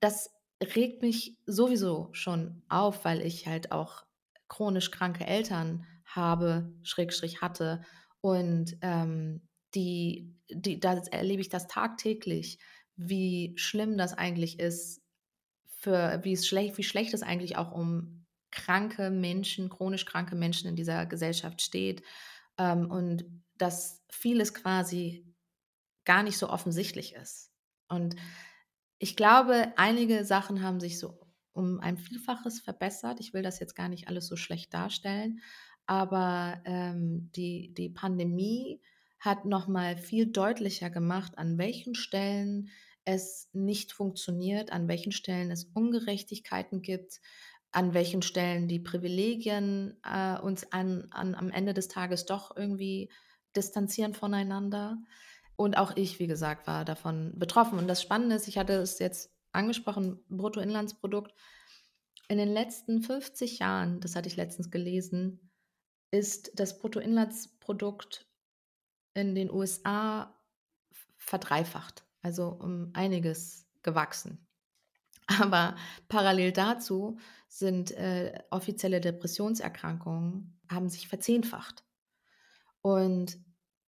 [0.00, 0.30] Das
[0.62, 4.04] regt mich sowieso schon auf, weil ich halt auch
[4.48, 7.82] chronisch kranke Eltern habe, Schrägstrich hatte.
[8.24, 12.58] Und ähm, die, die, da erlebe ich das tagtäglich,
[12.96, 15.02] wie schlimm das eigentlich ist,
[15.66, 20.70] für wie es schlecht, wie schlecht es eigentlich auch um kranke Menschen, chronisch kranke Menschen
[20.70, 22.02] in dieser Gesellschaft steht
[22.56, 23.26] ähm, und
[23.58, 25.30] dass vieles quasi
[26.06, 27.52] gar nicht so offensichtlich ist.
[27.88, 28.16] Und
[28.98, 31.20] ich glaube, einige Sachen haben sich so
[31.52, 33.20] um ein Vielfaches verbessert.
[33.20, 35.42] Ich will das jetzt gar nicht alles so schlecht darstellen,
[35.86, 38.80] aber ähm, die, die Pandemie
[39.20, 42.68] hat nochmal viel deutlicher gemacht, an welchen Stellen
[43.04, 47.20] es nicht funktioniert, an welchen Stellen es Ungerechtigkeiten gibt,
[47.70, 53.10] an welchen Stellen die Privilegien äh, uns an, an, am Ende des Tages doch irgendwie
[53.56, 54.98] distanzieren voneinander.
[55.56, 57.78] Und auch ich, wie gesagt, war davon betroffen.
[57.78, 61.32] Und das Spannende ist, ich hatte es jetzt angesprochen, Bruttoinlandsprodukt.
[62.28, 65.50] In den letzten 50 Jahren, das hatte ich letztens gelesen,
[66.14, 68.24] ist das Bruttoinlandsprodukt
[69.14, 70.32] in den USA
[71.16, 74.46] verdreifacht, also um einiges gewachsen.
[75.40, 75.74] Aber
[76.08, 81.84] parallel dazu sind äh, offizielle Depressionserkrankungen, haben sich verzehnfacht.
[82.80, 83.38] Und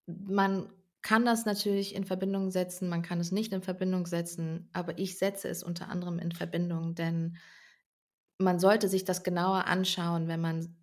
[0.07, 4.99] man kann das natürlich in Verbindung setzen, man kann es nicht in Verbindung setzen, aber
[4.99, 7.37] ich setze es unter anderem in Verbindung, denn
[8.39, 10.77] man sollte sich das genauer anschauen, wenn man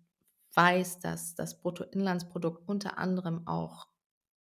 [0.54, 3.88] weiß, dass das Bruttoinlandsprodukt unter anderem auch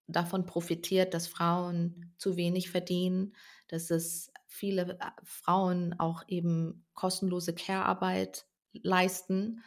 [0.07, 3.35] davon profitiert, dass Frauen zu wenig verdienen,
[3.67, 9.63] dass es viele äh, Frauen auch eben kostenlose Care-Arbeit leisten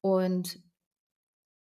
[0.00, 0.60] und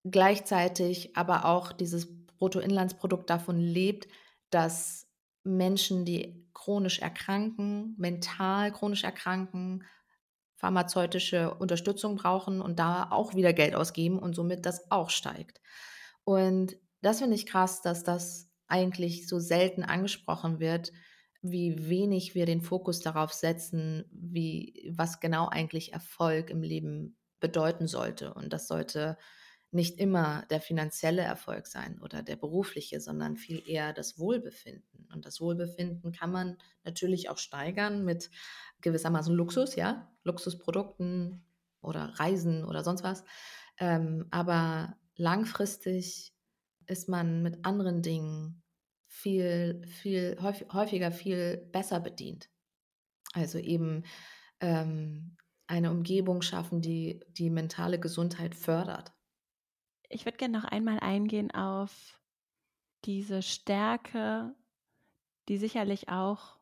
[0.03, 4.07] gleichzeitig aber auch dieses Bruttoinlandsprodukt davon lebt,
[4.49, 5.07] dass
[5.43, 9.83] Menschen, die chronisch erkranken, mental chronisch erkranken,
[10.59, 15.61] pharmazeutische Unterstützung brauchen und da auch wieder Geld ausgeben und somit das auch steigt.
[16.25, 20.91] Und das finde ich krass, dass das eigentlich so selten angesprochen wird,
[21.41, 27.87] wie wenig wir den Fokus darauf setzen, wie, was genau eigentlich Erfolg im Leben bedeuten
[27.87, 28.33] sollte.
[28.33, 29.17] Und das sollte
[29.71, 35.07] nicht immer der finanzielle Erfolg sein oder der berufliche, sondern viel eher das Wohlbefinden.
[35.13, 38.31] Und das Wohlbefinden kann man natürlich auch steigern mit
[38.81, 41.43] gewissermaßen Luxus, ja, Luxusprodukten
[41.81, 43.23] oder Reisen oder sonst was.
[43.77, 46.33] Ähm, aber langfristig
[46.87, 48.63] ist man mit anderen Dingen
[49.07, 52.49] viel, viel häufiger viel besser bedient.
[53.33, 54.03] Also eben
[54.59, 59.13] ähm, eine Umgebung schaffen, die die mentale Gesundheit fördert.
[60.09, 62.19] Ich würde gerne noch einmal eingehen auf
[63.05, 64.53] diese Stärke,
[65.47, 66.57] die sicherlich auch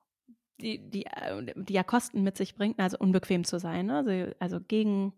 [0.60, 3.98] die, die, äh, die ja Kosten mit sich bringt, also unbequem zu sein, ne?
[3.98, 5.14] also, also gegen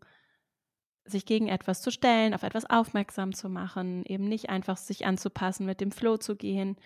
[1.06, 5.66] sich gegen etwas zu stellen, auf etwas aufmerksam zu machen, eben nicht einfach sich anzupassen,
[5.66, 6.78] mit dem Flow zu gehen.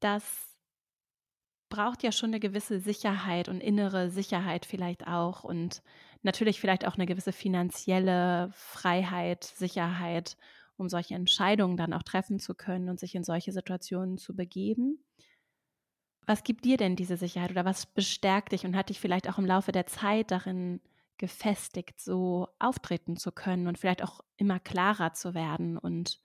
[0.00, 0.55] Das
[1.68, 5.82] braucht ja schon eine gewisse Sicherheit und innere Sicherheit vielleicht auch und
[6.22, 10.36] natürlich vielleicht auch eine gewisse finanzielle Freiheit, Sicherheit,
[10.76, 15.04] um solche Entscheidungen dann auch treffen zu können und sich in solche Situationen zu begeben.
[16.26, 19.38] Was gibt dir denn diese Sicherheit oder was bestärkt dich und hat dich vielleicht auch
[19.38, 20.80] im Laufe der Zeit darin
[21.18, 26.20] gefestigt, so auftreten zu können und vielleicht auch immer klarer zu werden und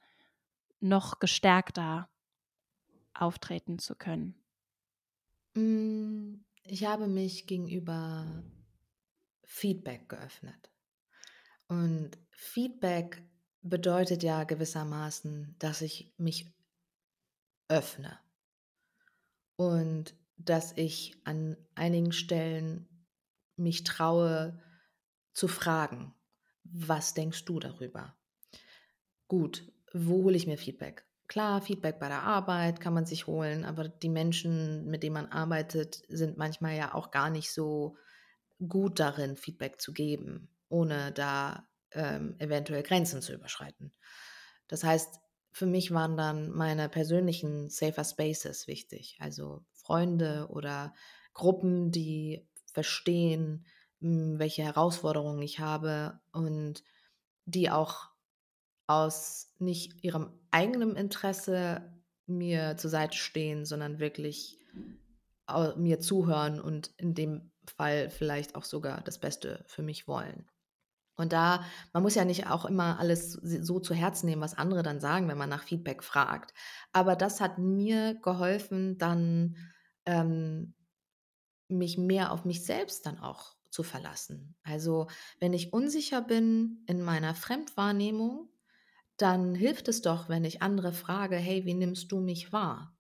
[0.82, 2.10] noch gestärkter
[3.14, 4.41] auftreten zu können?
[5.54, 8.44] Mm, ich habe mich gegenüber
[9.44, 10.72] Feedback geöffnet.
[11.68, 13.22] Und Feedback
[13.62, 16.54] bedeutet ja gewissermaßen, dass ich mich
[17.68, 18.20] öffne
[19.56, 22.88] und dass ich an einigen Stellen
[23.56, 24.62] mich traue
[25.34, 26.14] zu fragen,
[26.64, 28.18] was denkst du darüber?
[29.28, 31.06] Gut, wo hole ich mir Feedback?
[31.32, 35.28] Klar, Feedback bei der Arbeit kann man sich holen, aber die Menschen, mit denen man
[35.28, 37.96] arbeitet, sind manchmal ja auch gar nicht so
[38.68, 43.94] gut darin, Feedback zu geben, ohne da ähm, eventuell Grenzen zu überschreiten.
[44.68, 45.22] Das heißt,
[45.54, 50.94] für mich waren dann meine persönlichen Safer Spaces wichtig, also Freunde oder
[51.34, 53.66] Gruppen, die verstehen,
[54.02, 56.84] welche Herausforderungen ich habe und
[57.46, 58.11] die auch
[58.88, 61.92] aus nicht ihrem eigenen Interesse
[62.26, 64.58] mir zur Seite stehen, sondern wirklich
[65.76, 70.46] mir zuhören und in dem Fall vielleicht auch sogar das Beste für mich wollen.
[71.16, 71.64] Und da,
[71.94, 75.28] man muss ja nicht auch immer alles so zu Herzen nehmen, was andere dann sagen,
[75.28, 76.54] wenn man nach Feedback fragt.
[76.94, 79.58] Aber das hat mir geholfen, dann
[80.06, 80.74] ähm,
[81.68, 84.56] mich mehr auf mich selbst dann auch zu verlassen.
[84.64, 85.08] Also
[85.40, 88.50] wenn ich unsicher bin in meiner Fremdwahrnehmung,
[89.22, 92.98] dann hilft es doch, wenn ich andere frage, hey, wie nimmst du mich wahr?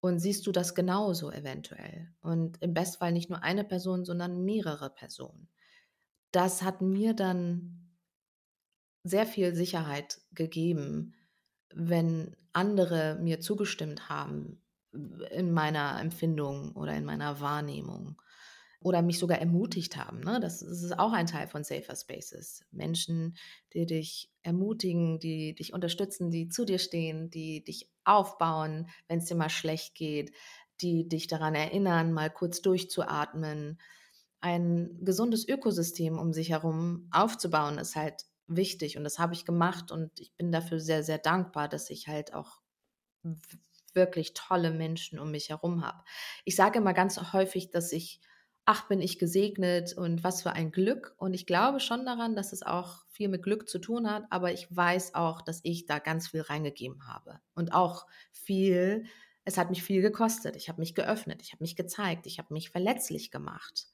[0.00, 2.12] Und siehst du das genauso eventuell?
[2.20, 5.48] Und im Bestfall nicht nur eine Person, sondern mehrere Personen.
[6.32, 7.90] Das hat mir dann
[9.04, 11.14] sehr viel Sicherheit gegeben,
[11.72, 14.62] wenn andere mir zugestimmt haben
[15.30, 18.20] in meiner Empfindung oder in meiner Wahrnehmung
[18.82, 20.20] oder mich sogar ermutigt haben.
[20.20, 20.40] Ne?
[20.40, 22.64] Das, das, ist auch ein Teil von Safer Spaces.
[22.70, 23.36] Menschen,
[23.74, 29.26] die dich ermutigen, die dich unterstützen, die zu dir stehen, die dich aufbauen, wenn es
[29.26, 30.32] dir mal schlecht geht,
[30.80, 33.78] die dich daran erinnern, mal kurz durchzuatmen.
[34.40, 39.92] Ein gesundes Ökosystem um sich herum aufzubauen, ist halt wichtig und das habe ich gemacht
[39.92, 42.62] und ich bin dafür sehr, sehr dankbar, dass ich halt auch
[43.92, 46.02] wirklich tolle Menschen um mich herum habe.
[46.44, 48.20] Ich sage immer ganz häufig, dass ich
[48.64, 51.14] ach, bin ich gesegnet und was für ein Glück.
[51.16, 54.52] Und ich glaube schon daran, dass es auch viel mit Glück zu tun hat, aber
[54.52, 57.40] ich weiß auch, dass ich da ganz viel reingegeben habe.
[57.54, 59.04] Und auch viel,
[59.44, 60.56] es hat mich viel gekostet.
[60.56, 63.86] Ich habe mich geöffnet, ich habe mich gezeigt, ich habe mich verletzlich gemacht.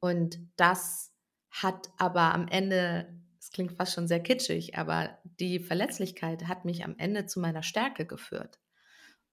[0.00, 1.12] Und das
[1.50, 6.84] hat aber am Ende, es klingt fast schon sehr kitschig, aber die Verletzlichkeit hat mich
[6.84, 8.58] am Ende zu meiner Stärke geführt.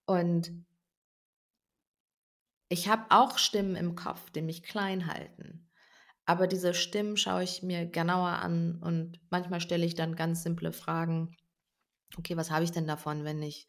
[0.05, 0.65] Und
[2.75, 5.65] ich habe auch Stimmen im Kopf, die mich klein halten.
[6.25, 10.73] Aber diese Stimmen schaue ich mir genauer an und manchmal stelle ich dann ganz simple
[10.73, 11.37] Fragen.
[12.17, 13.65] Okay, was habe ich denn davon, wenn ich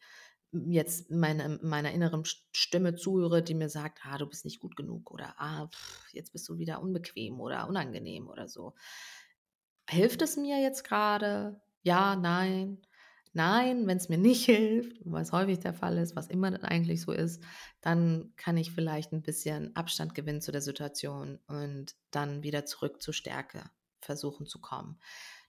[0.51, 5.09] jetzt meine, meiner inneren Stimme zuhöre, die mir sagt, ah, du bist nicht gut genug
[5.09, 8.73] oder ah, pff, jetzt bist du wieder unbequem oder unangenehm oder so.
[9.89, 11.61] Hilft es mir jetzt gerade?
[11.81, 12.81] Ja, nein.
[13.33, 17.11] Nein, wenn es mir nicht hilft, was häufig der Fall ist, was immer eigentlich so
[17.11, 17.43] ist,
[17.81, 23.01] dann kann ich vielleicht ein bisschen Abstand gewinnen zu der Situation und dann wieder zurück
[23.01, 23.63] zur Stärke
[24.01, 24.99] versuchen zu kommen.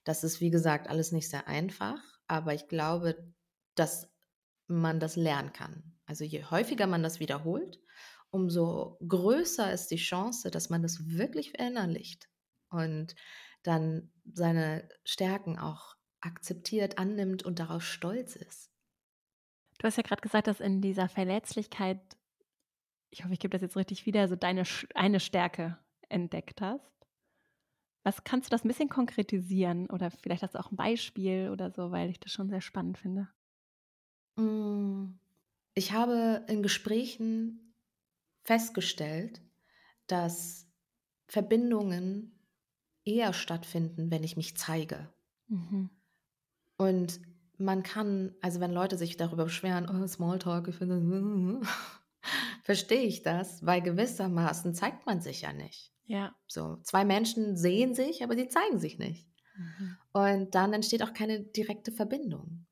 [0.03, 3.33] Das ist, wie gesagt, alles nicht sehr einfach, aber ich glaube,
[3.75, 4.09] dass
[4.67, 5.97] man das lernen kann.
[6.05, 7.79] Also je häufiger man das wiederholt,
[8.31, 12.29] umso größer ist die Chance, dass man das wirklich verinnerlicht
[12.69, 13.15] und
[13.63, 18.71] dann seine Stärken auch akzeptiert, annimmt und darauf stolz ist.
[19.77, 21.99] Du hast ja gerade gesagt, dass in dieser Verletzlichkeit,
[23.09, 25.77] ich hoffe, ich gebe das jetzt richtig wieder, so deine eine Stärke
[26.09, 26.91] entdeckt hast.
[28.03, 31.71] Was kannst du das ein bisschen konkretisieren oder vielleicht hast du auch ein Beispiel oder
[31.71, 33.29] so, weil ich das schon sehr spannend finde.
[34.35, 35.19] Mm,
[35.73, 37.73] ich habe in Gesprächen
[38.43, 39.41] festgestellt,
[40.07, 40.67] dass
[41.27, 42.39] Verbindungen
[43.05, 45.13] eher stattfinden, wenn ich mich zeige.
[45.47, 45.89] Mhm.
[46.79, 47.19] Und
[47.57, 51.61] man kann, also wenn Leute sich darüber beschweren, oh, Smalltalk, ich finde,
[52.63, 55.91] verstehe ich das, weil gewissermaßen zeigt man sich ja nicht.
[56.05, 56.33] Ja.
[56.47, 59.27] So, zwei Menschen sehen sich, aber sie zeigen sich nicht.
[59.57, 59.97] Mhm.
[60.13, 62.65] Und dann entsteht auch keine direkte Verbindung.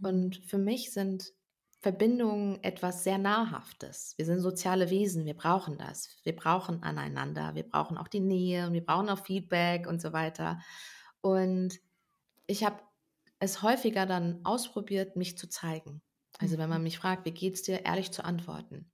[0.00, 0.06] Mhm.
[0.06, 1.32] Und für mich sind
[1.78, 4.14] Verbindungen etwas sehr Nahrhaftes.
[4.16, 6.16] Wir sind soziale Wesen, wir brauchen das.
[6.24, 10.12] Wir brauchen aneinander, wir brauchen auch die Nähe und wir brauchen auch Feedback und so
[10.12, 10.60] weiter.
[11.20, 11.78] Und
[12.48, 12.80] ich habe
[13.42, 16.00] es häufiger dann ausprobiert, mich zu zeigen.
[16.38, 16.84] Also wenn man mhm.
[16.84, 18.88] mich fragt, wie geht's dir, ehrlich zu antworten.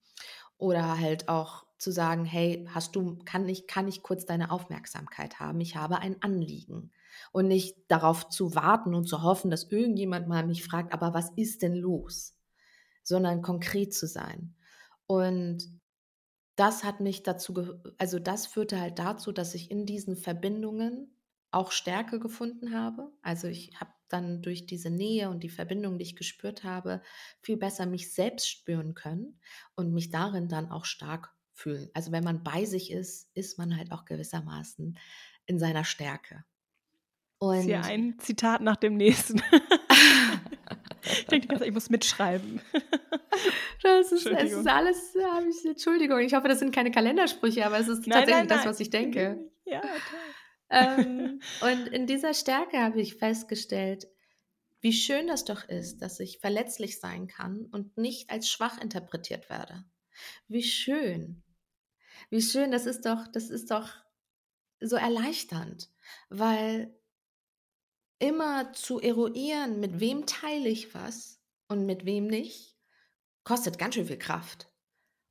[0.56, 5.38] Oder halt auch zu sagen, hey, hast du, kann ich, kann ich kurz deine Aufmerksamkeit
[5.38, 5.60] haben?
[5.60, 6.92] Ich habe ein Anliegen.
[7.30, 11.30] Und nicht darauf zu warten und zu hoffen, dass irgendjemand mal mich fragt, aber was
[11.36, 12.34] ist denn los?
[13.02, 14.54] Sondern konkret zu sein.
[15.06, 15.78] Und
[16.56, 21.14] das hat mich dazu, also das führte halt dazu, dass ich in diesen Verbindungen
[21.50, 23.12] auch Stärke gefunden habe.
[23.22, 27.02] Also ich habe dann durch diese Nähe und die Verbindung, die ich gespürt habe,
[27.42, 29.40] viel besser mich selbst spüren können
[29.74, 31.90] und mich darin dann auch stark fühlen.
[31.94, 34.98] Also wenn man bei sich ist, ist man halt auch gewissermaßen
[35.46, 36.44] in seiner Stärke.
[37.38, 39.40] Und hier ein Zitat nach dem nächsten.
[41.02, 42.60] ich denke, ich muss mitschreiben.
[43.80, 45.14] Das ist, es ist alles,
[45.48, 48.56] ich, Entschuldigung, ich hoffe, das sind keine Kalendersprüche, aber es ist nein, tatsächlich nein, nein.
[48.58, 49.38] das, was ich denke.
[49.64, 49.90] Ja, toll
[50.70, 54.06] ähm, und in dieser Stärke habe ich festgestellt,
[54.80, 59.50] wie schön das doch ist, dass ich verletzlich sein kann und nicht als schwach interpretiert
[59.50, 59.84] werde.
[60.46, 61.42] Wie schön.
[62.30, 63.90] Wie schön, das ist doch, das ist doch
[64.80, 65.90] so erleichternd,
[66.28, 66.94] weil
[68.18, 72.76] immer zu eruieren, mit wem teile ich was und mit wem nicht,
[73.44, 74.70] kostet ganz schön viel Kraft.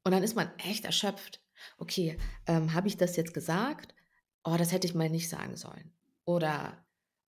[0.04, 1.42] Und dann ist man echt erschöpft.
[1.78, 3.94] Okay, ähm, habe ich das jetzt gesagt?
[4.48, 5.92] Oh, das hätte ich mal nicht sagen sollen.
[6.24, 6.86] Oder,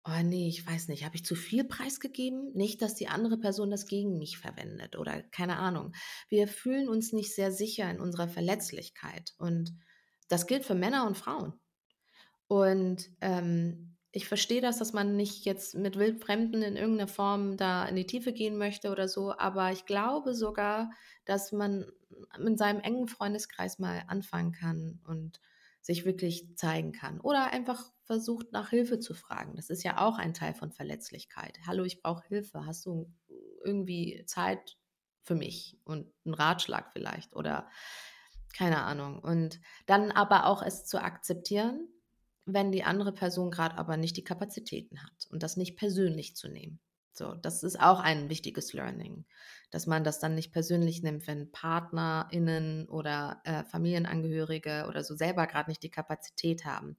[0.05, 2.51] oh nee, ich weiß nicht, habe ich zu viel preisgegeben?
[2.53, 5.93] Nicht, dass die andere Person das gegen mich verwendet oder keine Ahnung.
[6.29, 9.33] Wir fühlen uns nicht sehr sicher in unserer Verletzlichkeit.
[9.39, 9.73] Und
[10.27, 11.53] das gilt für Männer und Frauen.
[12.47, 17.87] Und ähm, ich verstehe das, dass man nicht jetzt mit Wildfremden in irgendeiner Form da
[17.87, 20.91] in die Tiefe gehen möchte oder so, aber ich glaube sogar,
[21.25, 21.85] dass man
[22.39, 25.41] in seinem engen Freundeskreis mal anfangen kann und
[25.87, 27.21] sich wirklich zeigen kann.
[27.21, 29.55] Oder einfach versucht, nach Hilfe zu fragen.
[29.55, 31.57] Das ist ja auch ein Teil von Verletzlichkeit.
[31.65, 32.65] Hallo, ich brauche Hilfe.
[32.65, 33.09] Hast du
[33.63, 34.77] irgendwie Zeit
[35.23, 37.69] für mich und einen Ratschlag vielleicht oder
[38.53, 39.19] keine Ahnung.
[39.19, 41.87] Und dann aber auch es zu akzeptieren,
[42.43, 46.49] wenn die andere Person gerade aber nicht die Kapazitäten hat und das nicht persönlich zu
[46.49, 46.81] nehmen.
[47.17, 49.25] So, das ist auch ein wichtiges Learning,
[49.71, 55.47] dass man das dann nicht persönlich nimmt, wenn PartnerInnen oder äh, Familienangehörige oder so selber
[55.47, 56.97] gerade nicht die Kapazität haben.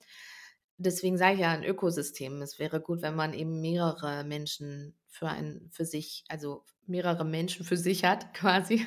[0.76, 2.40] Deswegen sage ich ja ein Ökosystem.
[2.42, 7.64] Es wäre gut, wenn man eben mehrere Menschen für ein, für sich, also mehrere Menschen
[7.64, 8.86] für sich hat, quasi,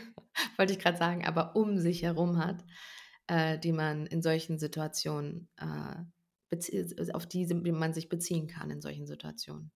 [0.58, 2.63] wollte ich gerade sagen, aber um sich herum hat,
[3.28, 9.08] äh, die man in solchen Situationen, äh, auf die man sich beziehen kann in solchen
[9.08, 9.72] Situationen.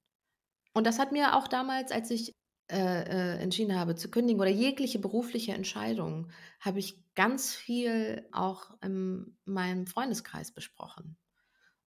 [0.75, 2.33] Und das hat mir auch damals, als ich
[2.69, 8.71] äh, äh, entschieden habe zu kündigen oder jegliche berufliche Entscheidung, habe ich ganz viel auch
[8.81, 11.17] in meinem Freundeskreis besprochen.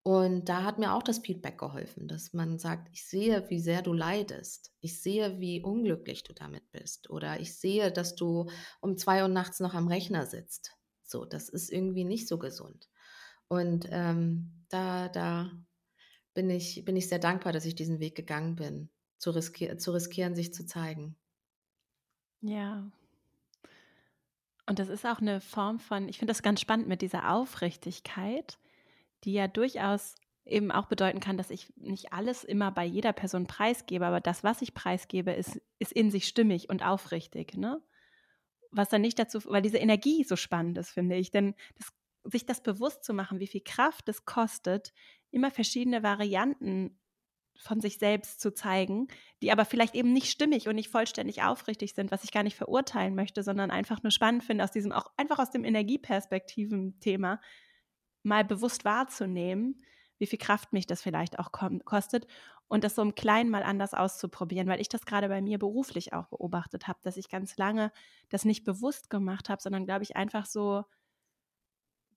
[0.04, 3.82] Und da hat mir auch das Feedback geholfen, dass man sagt, ich sehe, wie sehr
[3.82, 4.72] du leidest.
[4.80, 7.10] Ich sehe, wie unglücklich du damit bist.
[7.10, 10.78] Oder ich sehe, dass du um zwei Uhr nachts noch am Rechner sitzt.
[11.04, 12.88] So, das ist irgendwie nicht so gesund.
[13.50, 15.52] Und ähm, da, da
[16.38, 19.92] bin ich, bin ich sehr dankbar, dass ich diesen Weg gegangen bin, zu, riskier zu
[19.92, 21.16] riskieren, sich zu zeigen.
[22.42, 22.92] Ja.
[24.68, 28.60] Und das ist auch eine Form von, ich finde das ganz spannend mit dieser Aufrichtigkeit,
[29.24, 30.14] die ja durchaus
[30.46, 34.44] eben auch bedeuten kann, dass ich nicht alles immer bei jeder Person preisgebe, aber das,
[34.44, 37.82] was ich preisgebe, ist, ist in sich stimmig und aufrichtig, ne?
[38.70, 41.32] Was dann nicht dazu, weil diese Energie so spannend ist, finde ich.
[41.32, 41.88] Denn das,
[42.32, 44.94] sich das bewusst zu machen, wie viel Kraft es kostet,
[45.32, 47.00] immer verschiedene Varianten
[47.60, 49.08] von sich selbst zu zeigen,
[49.42, 52.56] die aber vielleicht eben nicht stimmig und nicht vollständig aufrichtig sind, was ich gar nicht
[52.56, 57.42] verurteilen möchte, sondern einfach nur spannend finde, aus diesem, auch einfach aus dem Energieperspektiven-Thema
[58.24, 59.82] mal bewusst wahrzunehmen,
[60.20, 62.28] wie viel Kraft mich das vielleicht auch kostet
[62.68, 66.14] und das so im Kleinen mal anders auszuprobieren, weil ich das gerade bei mir beruflich
[66.14, 67.92] auch beobachtet habe, dass ich ganz lange
[68.30, 70.84] das nicht bewusst gemacht habe, sondern glaube ich einfach so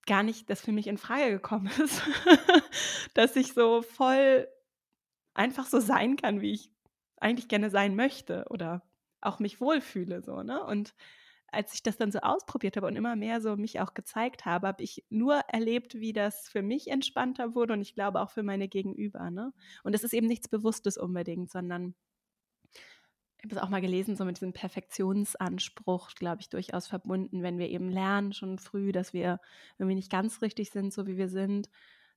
[0.06, 2.02] gar nicht das für mich in Frage gekommen ist,
[3.14, 4.48] dass ich so voll
[5.34, 6.70] einfach so sein kann, wie ich
[7.18, 8.82] eigentlich gerne sein möchte oder
[9.20, 10.64] auch mich wohlfühle so, ne?
[10.64, 10.94] Und
[11.52, 14.68] als ich das dann so ausprobiert habe und immer mehr so mich auch gezeigt habe,
[14.68, 18.42] habe ich nur erlebt, wie das für mich entspannter wurde und ich glaube auch für
[18.44, 19.52] meine Gegenüber, ne?
[19.82, 21.94] Und es ist eben nichts Bewusstes unbedingt, sondern
[23.40, 27.42] ich habe es auch mal gelesen, so mit diesem Perfektionsanspruch, glaube ich, durchaus verbunden.
[27.42, 29.40] Wenn wir eben lernen schon früh, dass wir
[29.78, 31.70] irgendwie nicht ganz richtig sind, so wie wir sind,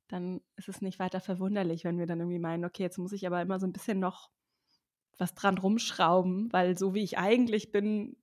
[0.09, 3.26] dann ist es nicht weiter verwunderlich, wenn wir dann irgendwie meinen, okay, jetzt muss ich
[3.26, 4.32] aber immer so ein bisschen noch
[5.17, 8.17] was dran rumschrauben, weil so wie ich eigentlich bin,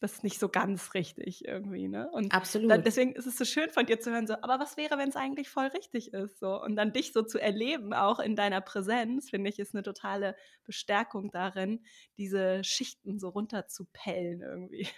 [0.00, 2.10] das ist nicht so ganz richtig irgendwie, ne?
[2.12, 2.68] Und Absolut.
[2.68, 5.08] Dann, deswegen ist es so schön von dir zu hören, so, aber was wäre, wenn
[5.08, 6.38] es eigentlich voll richtig ist?
[6.38, 6.60] So?
[6.62, 10.36] Und dann dich so zu erleben, auch in deiner Präsenz, finde ich, ist eine totale
[10.64, 11.84] Bestärkung darin,
[12.16, 14.88] diese Schichten so runterzupellen irgendwie.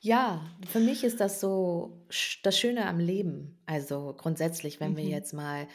[0.00, 2.06] Ja, für mich ist das so
[2.42, 3.62] das Schöne am Leben.
[3.66, 5.08] Also grundsätzlich, wenn wir Mhm.
[5.08, 5.68] jetzt mal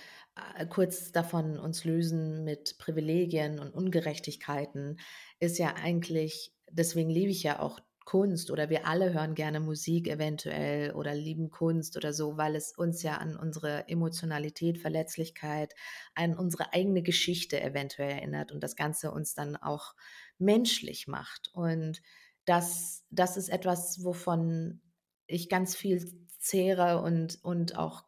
[0.58, 5.00] äh, kurz davon uns lösen mit Privilegien und Ungerechtigkeiten,
[5.40, 10.08] ist ja eigentlich, deswegen liebe ich ja auch Kunst oder wir alle hören gerne Musik
[10.08, 15.74] eventuell oder lieben Kunst oder so, weil es uns ja an unsere Emotionalität, Verletzlichkeit,
[16.16, 19.94] an unsere eigene Geschichte eventuell erinnert und das Ganze uns dann auch
[20.40, 21.52] menschlich macht.
[21.54, 22.02] Und
[22.46, 24.82] das, das ist etwas, wovon
[25.28, 28.04] ich ganz viel zehre und, und auch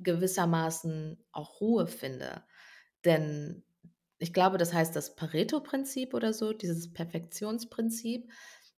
[0.00, 2.44] gewissermaßen auch Ruhe finde.
[3.04, 3.64] Denn
[4.18, 8.30] ich glaube, das heißt das Pareto-Prinzip oder so, dieses Perfektionsprinzip,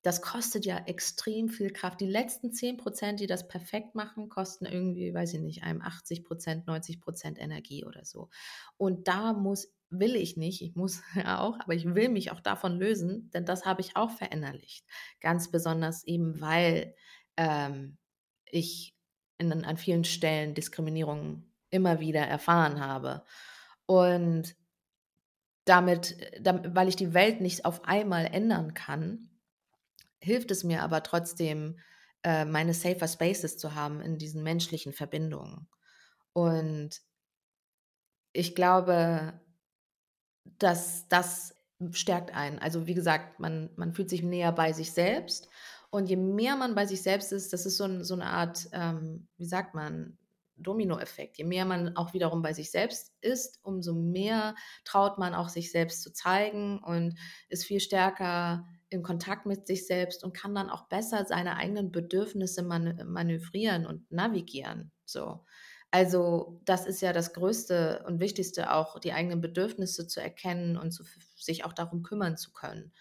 [0.03, 2.01] das kostet ja extrem viel Kraft.
[2.01, 6.25] Die letzten 10 Prozent, die das perfekt machen, kosten irgendwie, weiß ich nicht, einem 80
[6.25, 8.31] Prozent, 90 Prozent Energie oder so.
[8.77, 12.41] Und da muss, will ich nicht, ich muss ja auch, aber ich will mich auch
[12.41, 14.87] davon lösen, denn das habe ich auch verinnerlicht.
[15.21, 16.95] Ganz besonders eben, weil
[17.37, 17.99] ähm,
[18.51, 18.95] ich
[19.39, 23.25] in, an vielen Stellen Diskriminierung immer wieder erfahren habe.
[23.87, 24.57] Und
[25.69, 29.31] damit, damit, weil ich die Welt nicht auf einmal ändern kann,
[30.21, 31.79] hilft es mir aber trotzdem,
[32.23, 35.69] äh, meine safer Spaces zu haben in diesen menschlichen Verbindungen.
[36.33, 37.01] Und
[38.33, 39.41] ich glaube,
[40.59, 41.55] dass das
[41.93, 42.59] stärkt einen.
[42.59, 45.49] Also wie gesagt, man, man fühlt sich näher bei sich selbst.
[45.91, 48.69] Und je mehr man bei sich selbst ist, das ist so, ein, so eine Art,
[48.73, 50.18] ähm, wie sagt man,
[50.59, 51.39] Dominoeffekt.
[51.39, 54.55] Je mehr man auch wiederum bei sich selbst ist, umso mehr
[54.85, 59.87] traut man auch sich selbst zu zeigen und ist viel stärker in Kontakt mit sich
[59.87, 64.93] selbst und kann dann auch besser seine eigenen Bedürfnisse man manövrieren und navigieren.
[65.05, 65.45] So.
[65.91, 70.91] Also das ist ja das Größte und Wichtigste, auch die eigenen Bedürfnisse zu erkennen und
[70.93, 71.05] zu,
[71.37, 72.93] sich auch darum kümmern zu können.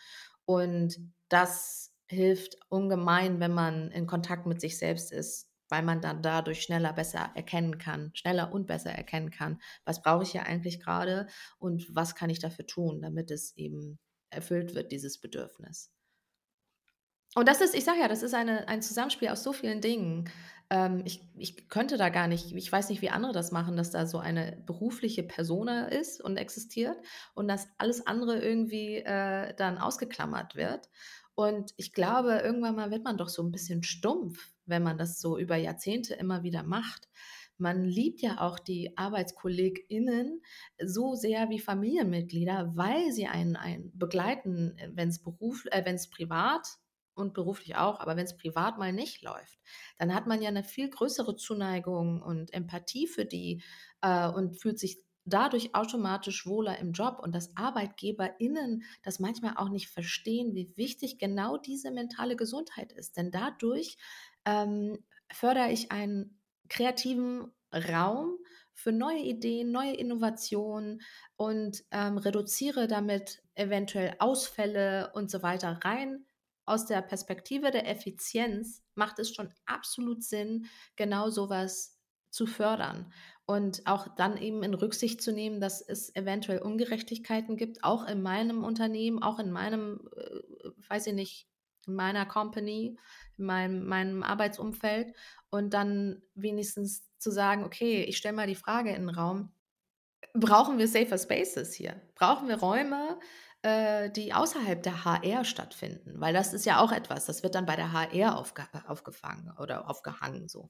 [0.45, 0.97] Und
[1.27, 6.61] das hilft ungemein, wenn man in Kontakt mit sich selbst ist, weil man dann dadurch
[6.61, 11.27] schneller besser erkennen kann, schneller und besser erkennen kann, was brauche ich ja eigentlich gerade
[11.59, 13.99] und was kann ich dafür tun, damit es eben
[14.29, 15.91] erfüllt wird, dieses Bedürfnis.
[17.35, 20.29] Und das ist, ich sage ja, das ist eine, ein Zusammenspiel aus so vielen Dingen.
[20.69, 23.91] Ähm, ich, ich könnte da gar nicht, ich weiß nicht, wie andere das machen, dass
[23.91, 26.97] da so eine berufliche Persona ist und existiert
[27.35, 30.89] und dass alles andere irgendwie äh, dann ausgeklammert wird.
[31.35, 35.19] Und ich glaube, irgendwann mal wird man doch so ein bisschen stumpf, wenn man das
[35.19, 37.09] so über Jahrzehnte immer wieder macht.
[37.57, 40.41] Man liebt ja auch die ArbeitskollegInnen
[40.83, 46.09] so sehr wie Familienmitglieder, weil sie einen, einen begleiten, wenn es Beruf, äh, wenn es
[46.09, 46.67] privat
[47.15, 49.57] und beruflich auch, aber wenn es privat mal nicht läuft,
[49.97, 53.63] dann hat man ja eine viel größere Zuneigung und Empathie für die
[54.01, 59.69] äh, und fühlt sich dadurch automatisch wohler im Job und dass ArbeitgeberInnen das manchmal auch
[59.69, 63.17] nicht verstehen, wie wichtig genau diese mentale Gesundheit ist.
[63.17, 63.97] Denn dadurch
[64.47, 64.97] ähm,
[65.31, 66.39] fördere ich einen
[66.69, 68.37] kreativen Raum
[68.73, 71.01] für neue Ideen, neue Innovationen
[71.35, 76.25] und ähm, reduziere damit eventuell Ausfälle und so weiter rein.
[76.65, 81.97] Aus der Perspektive der Effizienz macht es schon absolut Sinn, genau sowas
[82.29, 83.11] zu fördern
[83.45, 88.21] und auch dann eben in Rücksicht zu nehmen, dass es eventuell Ungerechtigkeiten gibt, auch in
[88.21, 91.47] meinem Unternehmen, auch in meinem, äh, weiß ich nicht,
[91.87, 92.97] meiner Company,
[93.37, 95.13] in meinem, meinem Arbeitsumfeld
[95.49, 99.51] und dann wenigstens zu sagen, okay, ich stelle mal die Frage in den Raum,
[100.33, 102.01] brauchen wir safer Spaces hier?
[102.15, 103.19] Brauchen wir Räume,
[103.61, 106.19] äh, die außerhalb der HR stattfinden?
[106.19, 109.89] Weil das ist ja auch etwas, das wird dann bei der HR aufge aufgefangen oder
[109.89, 110.69] aufgehangen so.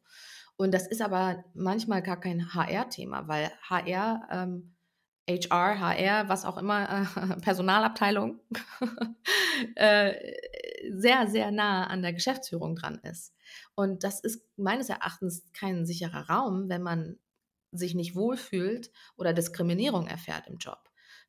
[0.58, 4.76] Und das ist aber manchmal gar kein HR-Thema, weil HR, ähm,
[5.30, 8.40] HR, HR, was auch immer, äh, Personalabteilung,
[9.76, 10.14] äh,
[10.92, 13.34] sehr, sehr nah an der Geschäftsführung dran ist.
[13.76, 17.18] Und das ist meines Erachtens kein sicherer Raum, wenn man
[17.72, 20.80] sich nicht wohlfühlt oder Diskriminierung erfährt im Job.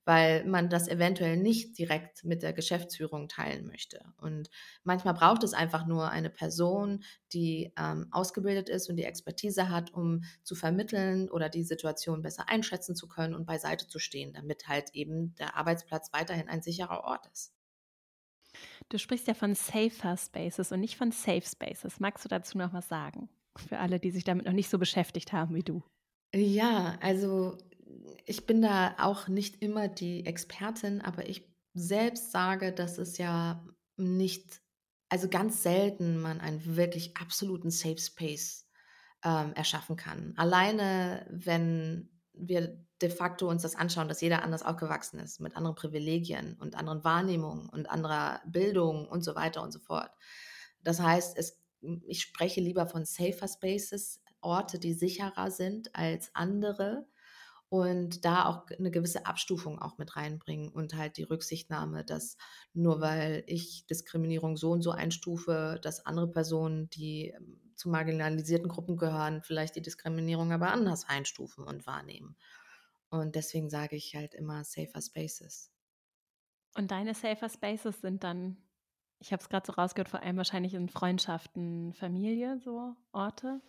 [0.04, 4.14] weil man das eventuell nicht direkt mit der Geschäftsführung teilen möchte.
[4.16, 4.48] Und
[4.82, 9.92] manchmal braucht es einfach nur eine Person, die ähm, ausgebildet ist und die Expertise hat,
[9.92, 14.66] um zu vermitteln oder die Situation besser einschätzen zu können und beiseite zu stehen, damit
[14.66, 17.52] halt eben der Arbeitsplatz weiterhin ein sicherer Ort ist.
[18.88, 22.00] Du sprichst ja von Safer Spaces und nicht von Safe Spaces.
[22.00, 23.28] Magst du dazu noch was sagen?
[23.56, 25.82] Für alle, die sich damit noch nicht so beschäftigt haben wie du.
[26.34, 27.58] Ja, also
[28.24, 33.64] ich bin da auch nicht immer die Expertin, aber ich selbst sage, dass es ja
[33.96, 34.60] nicht,
[35.08, 38.68] also ganz selten man einen wirklich absoluten Safe Space
[39.24, 40.34] ähm, erschaffen kann.
[40.36, 45.76] Alleine, wenn wir de facto uns das anschauen, dass jeder anders aufgewachsen ist, mit anderen
[45.76, 50.10] Privilegien und anderen Wahrnehmungen und anderer Bildung und so weiter und so fort.
[50.82, 51.60] Das heißt, es,
[52.06, 57.06] ich spreche lieber von Safer Spaces, Orte, die sicherer sind als andere
[57.68, 62.36] und da auch eine gewisse Abstufung auch mit reinbringen und halt die Rücksichtnahme, dass
[62.72, 68.68] nur weil ich Diskriminierung so und so einstufe, dass andere Personen, die ähm, zu marginalisierten
[68.68, 72.36] Gruppen gehören, vielleicht die Diskriminierung aber anders einstufen und wahrnehmen.
[73.10, 75.72] Und deswegen sage ich halt immer Safer Spaces.
[76.76, 78.56] Und deine Safer Spaces sind dann,
[79.20, 83.60] ich habe es gerade so rausgehört, vor allem wahrscheinlich in Freundschaften, Familie, so Orte?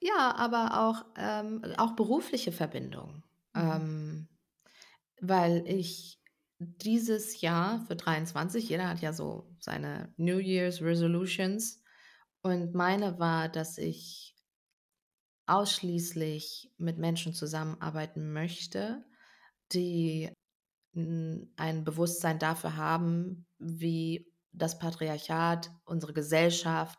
[0.00, 3.22] Ja, aber auch, ähm, auch berufliche Verbindungen.
[3.54, 3.62] Mhm.
[3.62, 4.28] Ähm,
[5.20, 6.20] weil ich
[6.58, 11.82] dieses Jahr für 23, jeder hat ja so seine New Year's Resolutions.
[12.42, 14.33] Und meine war, dass ich
[15.46, 19.04] ausschließlich mit Menschen zusammenarbeiten möchte,
[19.72, 20.30] die
[20.94, 26.98] ein Bewusstsein dafür haben, wie das Patriarchat, unsere Gesellschaft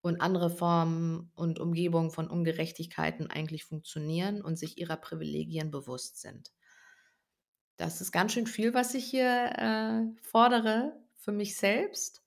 [0.00, 6.52] und andere Formen und Umgebungen von Ungerechtigkeiten eigentlich funktionieren und sich ihrer Privilegien bewusst sind.
[7.76, 12.22] Das ist ganz schön viel, was ich hier äh, fordere für mich selbst,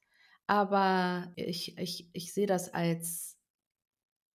[0.48, 3.31] aber ich, ich, ich sehe das als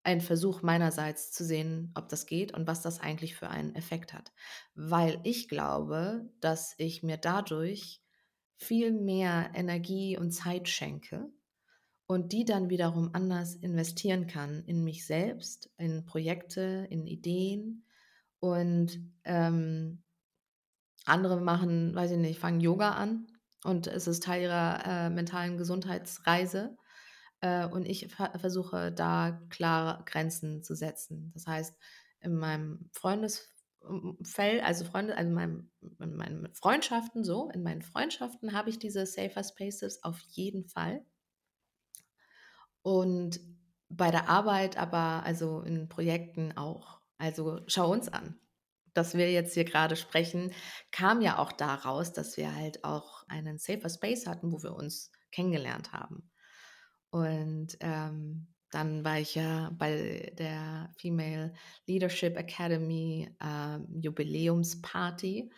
[0.04, 4.12] ein Versuch meinerseits zu sehen, ob das geht und was das eigentlich für einen Effekt
[4.12, 4.32] hat.
[4.74, 8.02] Weil ich glaube, dass ich mir dadurch
[8.56, 11.28] viel mehr Energie und Zeit schenke
[12.06, 17.86] und die dann wiederum anders investieren kann in mich selbst, in Projekte, in Ideen.
[18.40, 20.02] Und ähm,
[21.06, 23.26] andere machen, weiß ich nicht, fangen Yoga an
[23.64, 26.76] und es ist Teil ihrer äh, mentalen Gesundheitsreise.
[27.44, 31.30] Äh, und ich versuche da klare Grenzen zu setzen.
[31.34, 31.76] Das heißt,
[32.20, 35.70] in meinem Freundesfeld, also Freunde, also in, meinem,
[36.00, 41.04] in meinen Freundschaften so, in meinen Freundschaften habe ich diese Safer Spaces auf jeden Fall.
[42.80, 43.40] Und
[43.90, 47.02] bei der Arbeit aber, also in Projekten auch.
[47.18, 48.40] Also schau uns an.
[48.94, 50.52] Dass wir jetzt hier gerade sprechen,
[50.92, 55.12] kam ja auch daraus, dass wir halt auch einen Safer Space hatten, wo wir uns
[55.30, 56.30] kennengelernt haben.
[57.14, 61.52] Und ähm, dann war ich ja bei der Female
[61.86, 65.52] Leadership Academy ähm, Jubiläumsparty.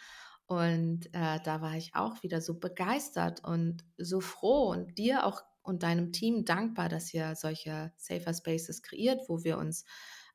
[0.44, 5.40] Und äh, da war ich auch wieder so begeistert und so froh und dir auch
[5.62, 9.86] und deinem Team dankbar, dass ihr solche Safer Spaces kreiert, wo wir uns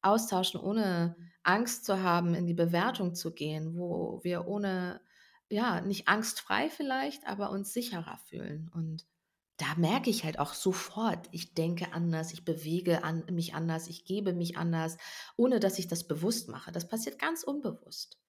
[0.01, 5.01] austauschen, ohne Angst zu haben, in die Bewertung zu gehen, wo wir ohne,
[5.51, 8.72] ja, nicht angstfrei vielleicht, aber uns sicherer fühlen.
[8.74, 9.05] Und
[9.62, 14.05] da merke ich halt auch sofort, ich denke anders, ich bewege an, mich anders, ich
[14.05, 14.97] gebe mich anders,
[15.38, 16.72] ohne dass ich das bewusst mache.
[16.72, 18.20] Das passiert ganz unbewusst.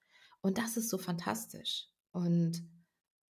[0.42, 1.88] Und das ist so fantastisch.
[2.10, 2.62] Und,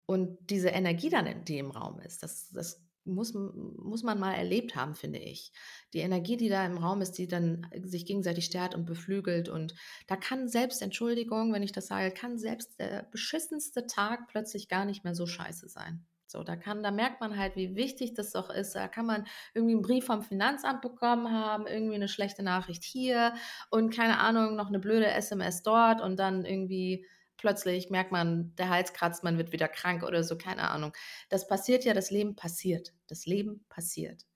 [0.06, 4.74] und diese Energie dann, die im Raum ist, das, das muss, muss man mal erlebt
[4.74, 5.52] haben, finde ich.
[5.92, 9.48] Die Energie, die da im Raum ist, die dann sich gegenseitig stärkt und beflügelt.
[9.48, 9.74] Und
[10.08, 14.84] da kann selbst, Entschuldigung, wenn ich das sage, kann selbst der beschissenste Tag plötzlich gar
[14.84, 16.04] nicht mehr so scheiße sein.
[16.32, 18.74] So, da kann, da merkt man halt, wie wichtig das doch ist.
[18.74, 23.34] Da kann man irgendwie einen Brief vom Finanzamt bekommen haben, irgendwie eine schlechte Nachricht hier
[23.70, 27.06] und keine Ahnung, noch eine blöde SMS dort und dann irgendwie
[27.36, 30.92] plötzlich merkt man, der Hals kratzt, man wird wieder krank oder so, keine Ahnung.
[31.28, 32.94] Das passiert ja, das Leben passiert.
[33.08, 34.26] Das Leben passiert.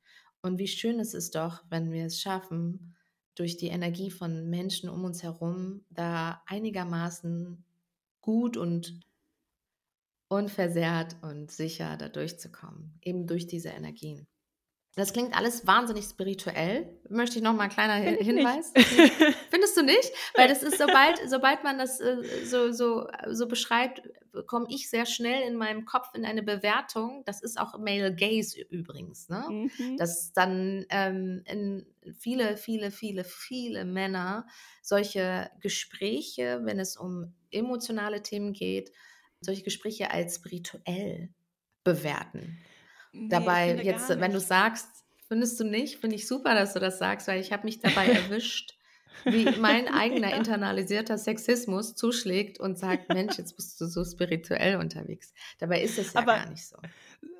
[0.42, 2.94] Und wie schön ist es doch, wenn wir es schaffen,
[3.36, 7.64] durch die Energie von Menschen um uns herum da einigermaßen
[8.20, 9.01] gut und
[10.29, 14.27] unversehrt und sicher da durchzukommen, eben durch diese Energien.
[14.97, 16.89] Das klingt alles wahnsinnig spirituell.
[17.11, 18.72] Möchte ich noch mal ein kleiner Find Hinweis?
[19.51, 20.11] Findest du nicht?
[20.35, 24.01] Weil das ist, sobald, sobald man das äh, so, so, so beschreibt,
[24.47, 27.22] komme ich sehr schnell in meinem Kopf in eine Bewertung.
[27.27, 29.45] Das ist auch Male Gaze übrigens, ne?
[29.51, 29.99] Mhm.
[29.99, 31.87] Dass dann ähm, in
[32.18, 34.47] viele, viele, viele, viele Männer
[34.81, 38.93] solche Gespräche, wenn es um emotionale Themen geht,
[39.47, 41.30] solche Gespräche als spirituell
[41.84, 42.59] bewerten.
[43.12, 44.88] Nee, Dabei jetzt, wenn du sagst,
[45.28, 48.07] findest du nicht, finde ich super, dass du das sagst, weil ich habe mich dabei
[48.07, 48.76] erwischt
[49.24, 50.36] wie mein eigener ja.
[50.36, 55.32] internalisierter Sexismus zuschlägt und sagt, Mensch, jetzt bist du so spirituell unterwegs.
[55.59, 56.76] Dabei ist es ja Aber gar nicht so.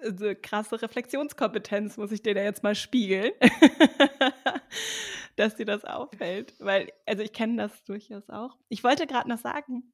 [0.03, 3.33] So krasse Reflexionskompetenz muss ich dir da jetzt mal spiegeln,
[5.37, 6.55] dass dir das auffällt.
[6.59, 8.57] Weil, also ich kenne das durchaus auch.
[8.69, 9.93] Ich wollte gerade noch sagen,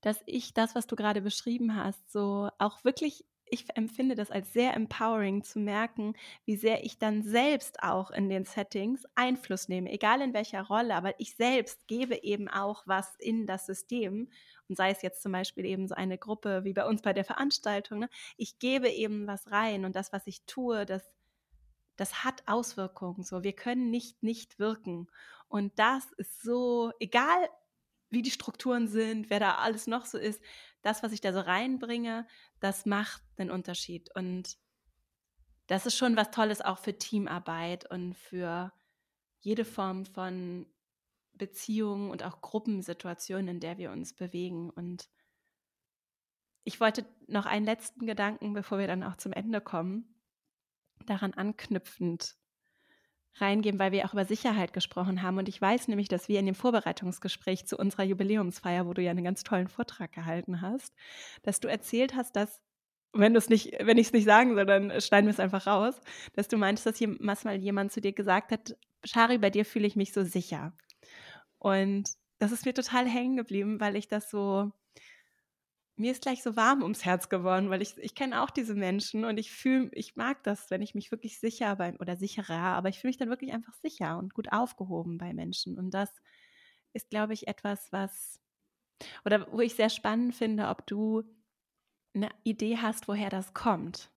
[0.00, 4.52] dass ich das, was du gerade beschrieben hast, so auch wirklich ich empfinde das als
[4.52, 9.90] sehr empowering zu merken, wie sehr ich dann selbst auch in den Settings Einfluss nehme,
[9.90, 14.28] egal in welcher Rolle, aber ich selbst gebe eben auch was in das System.
[14.68, 17.24] Und sei es jetzt zum Beispiel eben so eine Gruppe wie bei uns bei der
[17.24, 18.10] Veranstaltung, ne?
[18.36, 21.04] ich gebe eben was rein und das, was ich tue, das,
[21.96, 23.22] das hat Auswirkungen.
[23.22, 25.06] So, wir können nicht nicht wirken.
[25.48, 27.48] Und das ist so, egal
[28.10, 30.42] wie die Strukturen sind, wer da alles noch so ist,
[30.82, 32.26] das, was ich da so reinbringe,
[32.60, 34.14] das macht den Unterschied.
[34.14, 34.56] Und
[35.66, 38.72] das ist schon was Tolles auch für Teamarbeit und für
[39.40, 40.66] jede Form von
[41.32, 44.70] Beziehungen und auch Gruppensituationen, in der wir uns bewegen.
[44.70, 45.08] Und
[46.64, 50.14] ich wollte noch einen letzten Gedanken, bevor wir dann auch zum Ende kommen,
[51.04, 52.36] daran anknüpfend
[53.40, 55.38] reingeben, weil wir auch über Sicherheit gesprochen haben.
[55.38, 59.10] Und ich weiß nämlich, dass wir in dem Vorbereitungsgespräch zu unserer Jubiläumsfeier, wo du ja
[59.10, 60.94] einen ganz tollen Vortrag gehalten hast,
[61.42, 62.60] dass du erzählt hast, dass
[63.12, 65.66] wenn du es nicht, wenn ich es nicht sagen soll, dann schneiden wir es einfach
[65.66, 66.00] raus,
[66.34, 69.96] dass du meintest, dass mal jemand zu dir gesagt hat, Shari, bei dir fühle ich
[69.96, 70.72] mich so sicher.
[71.58, 74.70] Und das ist mir total hängen geblieben, weil ich das so,
[75.96, 79.24] mir ist gleich so warm ums Herz geworden, weil ich, ich kenne auch diese Menschen
[79.24, 82.88] und ich fühle, ich mag das, wenn ich mich wirklich sicher beim, oder sicherer, aber
[82.88, 85.78] ich fühle mich dann wirklich einfach sicher und gut aufgehoben bei Menschen.
[85.78, 86.10] Und das
[86.92, 88.40] ist, glaube ich, etwas, was,
[89.24, 91.24] oder wo ich sehr spannend finde, ob du
[92.14, 94.10] eine Idee hast, woher das kommt.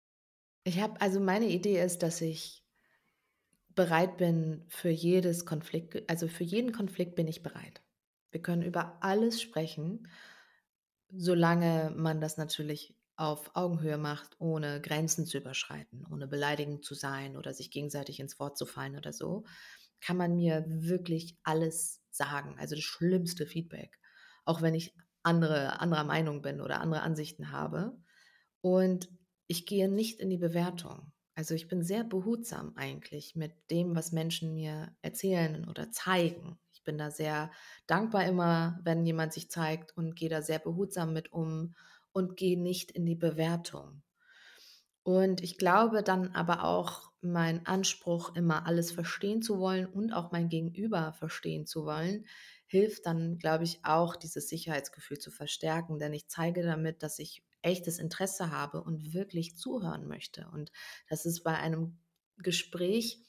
[0.63, 2.63] Ich habe, also meine Idee ist, dass ich
[3.69, 7.81] bereit bin für jedes Konflikt, also für jeden Konflikt bin ich bereit.
[8.31, 10.07] Wir können über alles sprechen
[11.11, 17.35] Solange man das natürlich auf Augenhöhe macht, ohne Grenzen zu überschreiten, ohne beleidigend zu sein
[17.35, 19.43] oder sich gegenseitig ins Wort zu fallen oder so,
[19.99, 22.55] kann man mir wirklich alles sagen.
[22.59, 23.99] Also das schlimmste Feedback.
[24.45, 27.97] Auch wenn ich andere, anderer Meinung bin oder andere Ansichten habe.
[28.61, 29.09] Und
[29.47, 31.11] ich gehe nicht in die Bewertung.
[31.35, 36.97] Also ich bin sehr behutsam eigentlich mit dem, was Menschen mir erzählen oder zeigen bin
[36.97, 37.51] da sehr
[37.87, 41.75] dankbar immer, wenn jemand sich zeigt und gehe da sehr behutsam mit um
[42.11, 44.01] und gehe nicht in die Bewertung.
[45.03, 50.31] Und ich glaube dann aber auch mein Anspruch, immer alles verstehen zu wollen und auch
[50.31, 52.25] mein Gegenüber verstehen zu wollen,
[52.67, 57.43] hilft dann, glaube ich, auch dieses Sicherheitsgefühl zu verstärken, denn ich zeige damit, dass ich
[57.61, 60.47] echtes Interesse habe und wirklich zuhören möchte.
[60.53, 60.71] Und
[61.09, 61.97] das ist bei einem
[62.37, 63.25] Gespräch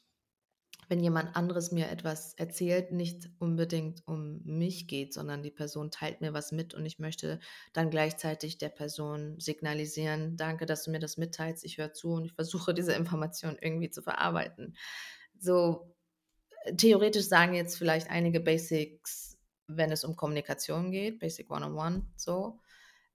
[0.90, 6.20] wenn jemand anderes mir etwas erzählt, nicht unbedingt um mich geht, sondern die Person teilt
[6.20, 7.38] mir was mit und ich möchte
[7.72, 12.24] dann gleichzeitig der Person signalisieren, danke, dass du mir das mitteilst, ich höre zu und
[12.24, 14.76] ich versuche diese Information irgendwie zu verarbeiten.
[15.38, 15.94] So
[16.64, 19.38] äh, theoretisch sagen jetzt vielleicht einige Basics,
[19.68, 22.58] wenn es um Kommunikation geht, Basic One-on-One, so.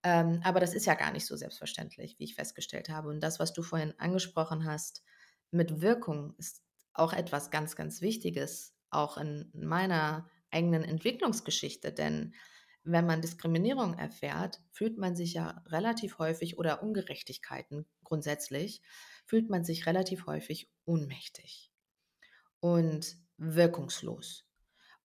[0.02, 3.10] Ähm, aber das ist ja gar nicht so selbstverständlich, wie ich festgestellt habe.
[3.10, 5.04] Und das, was du vorhin angesprochen hast,
[5.52, 6.65] mit Wirkung ist
[6.96, 11.92] auch etwas ganz, ganz Wichtiges, auch in meiner eigenen Entwicklungsgeschichte.
[11.92, 12.34] Denn
[12.84, 18.82] wenn man Diskriminierung erfährt, fühlt man sich ja relativ häufig oder Ungerechtigkeiten grundsätzlich,
[19.26, 21.72] fühlt man sich relativ häufig ohnmächtig
[22.60, 24.46] und wirkungslos.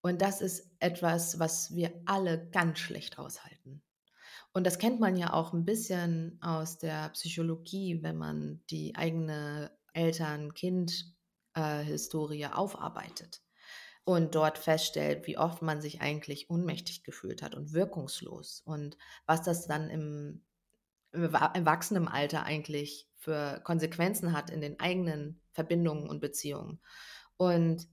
[0.02, 3.82] Und das ist etwas, was wir alle ganz schlecht aushalten.
[4.52, 9.70] Und das kennt man ja auch ein bisschen aus der Psychologie, wenn man die eigene
[9.92, 11.14] Eltern-Kind
[11.60, 13.42] äh, Historie aufarbeitet
[14.04, 18.96] und dort feststellt, wie oft man sich eigentlich ohnmächtig gefühlt hat und wirkungslos und
[19.26, 20.42] was das dann im,
[21.12, 26.80] im Erwachsenenalter eigentlich für Konsequenzen hat in den eigenen Verbindungen und Beziehungen.
[27.36, 27.86] Und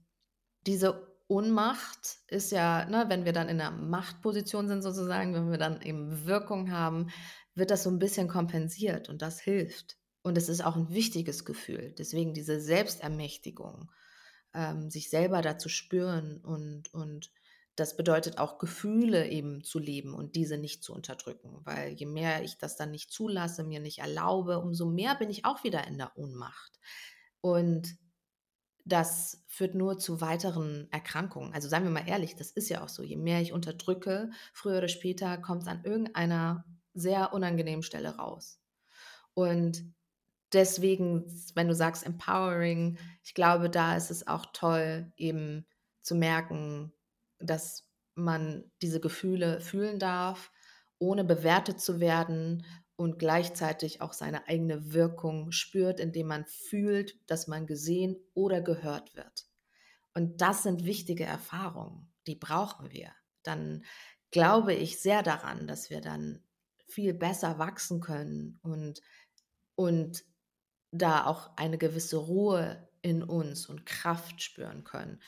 [0.66, 5.58] diese Ohnmacht ist ja, ne, wenn wir dann in einer Machtposition sind sozusagen, wenn wir
[5.58, 7.10] dann eben Wirkung haben,
[7.54, 9.97] wird das so ein bisschen kompensiert und das hilft.
[10.22, 11.94] Und es ist auch ein wichtiges Gefühl.
[11.96, 13.90] Deswegen diese Selbstermächtigung,
[14.54, 17.30] ähm, sich selber da zu spüren und, und
[17.76, 22.42] das bedeutet auch Gefühle eben zu leben und diese nicht zu unterdrücken, weil je mehr
[22.42, 25.96] ich das dann nicht zulasse, mir nicht erlaube, umso mehr bin ich auch wieder in
[25.96, 26.80] der Ohnmacht.
[27.40, 27.96] Und
[28.84, 31.52] das führt nur zu weiteren Erkrankungen.
[31.52, 33.02] Also seien wir mal ehrlich, das ist ja auch so.
[33.02, 36.64] Je mehr ich unterdrücke, früher oder später kommt es an irgendeiner
[36.94, 38.60] sehr unangenehmen Stelle raus.
[39.34, 39.84] Und
[40.52, 41.24] deswegen,
[41.54, 45.66] wenn du sagst empowering, ich glaube, da ist es auch toll, eben
[46.00, 46.92] zu merken,
[47.38, 50.50] dass man diese Gefühle fühlen darf,
[50.98, 52.64] ohne bewertet zu werden
[52.96, 59.14] und gleichzeitig auch seine eigene Wirkung spürt, indem man fühlt, dass man gesehen oder gehört
[59.14, 59.46] wird.
[60.14, 63.12] Und das sind wichtige Erfahrungen, die brauchen wir.
[63.44, 63.84] Dann
[64.32, 66.42] glaube ich sehr daran, dass wir dann
[66.88, 69.00] viel besser wachsen können und,
[69.76, 70.24] und
[70.90, 75.20] da auch eine gewisse Ruhe in uns und Kraft spüren können.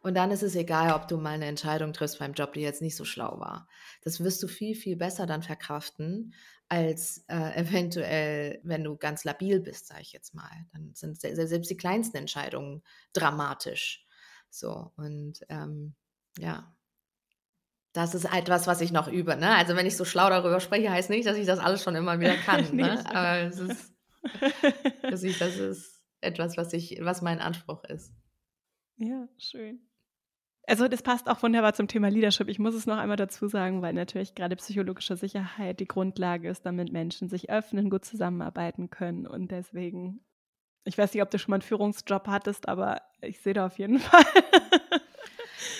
[0.00, 2.82] Und dann ist es egal, ob du mal eine Entscheidung triffst beim Job, die jetzt
[2.82, 3.68] nicht so schlau war.
[4.02, 6.32] Das wirst du viel, viel besser dann verkraften,
[6.68, 10.50] als äh, eventuell, wenn du ganz labil bist, sage ich jetzt mal.
[10.72, 14.06] Dann sind selbst die kleinsten Entscheidungen dramatisch.
[14.48, 15.94] So, und ähm,
[16.38, 16.72] ja,
[17.92, 19.36] das ist etwas, was ich noch übe.
[19.36, 19.56] Ne?
[19.56, 22.20] Also wenn ich so schlau darüber spreche, heißt nicht, dass ich das alles schon immer
[22.20, 22.64] wieder kann.
[22.76, 23.04] ne?
[23.08, 23.92] Aber es ist,
[25.02, 28.12] das ist etwas, was ich, was mein Anspruch ist.
[28.96, 29.80] Ja, schön.
[30.68, 32.48] Also das passt auch wunderbar zum Thema Leadership.
[32.48, 36.66] Ich muss es noch einmal dazu sagen, weil natürlich gerade psychologische Sicherheit die Grundlage ist,
[36.66, 39.28] damit Menschen sich öffnen, gut zusammenarbeiten können.
[39.28, 40.24] Und deswegen,
[40.84, 43.78] ich weiß nicht, ob du schon mal einen Führungsjob hattest, aber ich sehe da auf
[43.78, 44.24] jeden Fall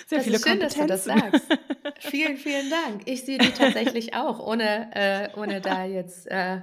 [0.07, 1.59] sehr das viele ist schön, dass du das sagst.
[1.99, 3.03] vielen, vielen Dank.
[3.07, 6.61] Ich sehe die tatsächlich auch, ohne, äh, ohne da jetzt äh,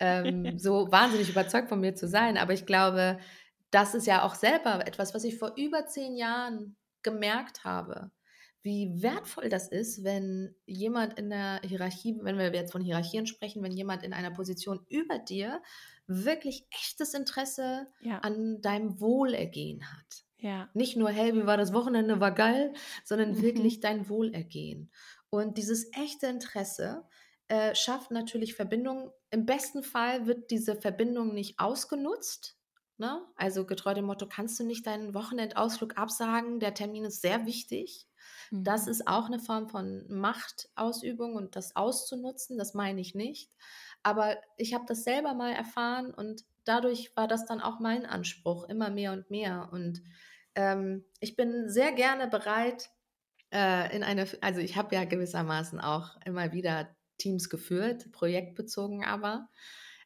[0.00, 2.36] ähm, so wahnsinnig überzeugt von mir zu sein.
[2.36, 3.18] Aber ich glaube,
[3.70, 8.10] das ist ja auch selber etwas, was ich vor über zehn Jahren gemerkt habe,
[8.62, 13.62] wie wertvoll das ist, wenn jemand in der Hierarchie, wenn wir jetzt von Hierarchien sprechen,
[13.62, 15.62] wenn jemand in einer Position über dir
[16.06, 18.18] wirklich echtes Interesse ja.
[18.18, 20.24] an deinem Wohlergehen hat.
[20.38, 20.68] Ja.
[20.74, 22.72] Nicht nur, hey, wie war das Wochenende, war geil,
[23.04, 23.42] sondern mhm.
[23.42, 24.90] wirklich dein Wohlergehen.
[25.30, 27.04] Und dieses echte Interesse
[27.50, 29.10] äh, schafft natürlich Verbindungen.
[29.30, 32.60] Im besten Fall wird diese Verbindung nicht ausgenutzt,
[33.00, 33.18] Ne?
[33.34, 36.60] Also getreu dem Motto, kannst du nicht deinen Wochenendausflug absagen?
[36.60, 38.06] Der Termin ist sehr wichtig.
[38.50, 38.62] Mhm.
[38.62, 43.50] Das ist auch eine Form von Machtausübung und das auszunutzen, das meine ich nicht.
[44.02, 48.68] Aber ich habe das selber mal erfahren und dadurch war das dann auch mein Anspruch,
[48.68, 49.70] immer mehr und mehr.
[49.72, 50.02] Und
[50.54, 52.90] ähm, ich bin sehr gerne bereit,
[53.50, 59.48] äh, in eine, also ich habe ja gewissermaßen auch immer wieder Teams geführt, projektbezogen aber.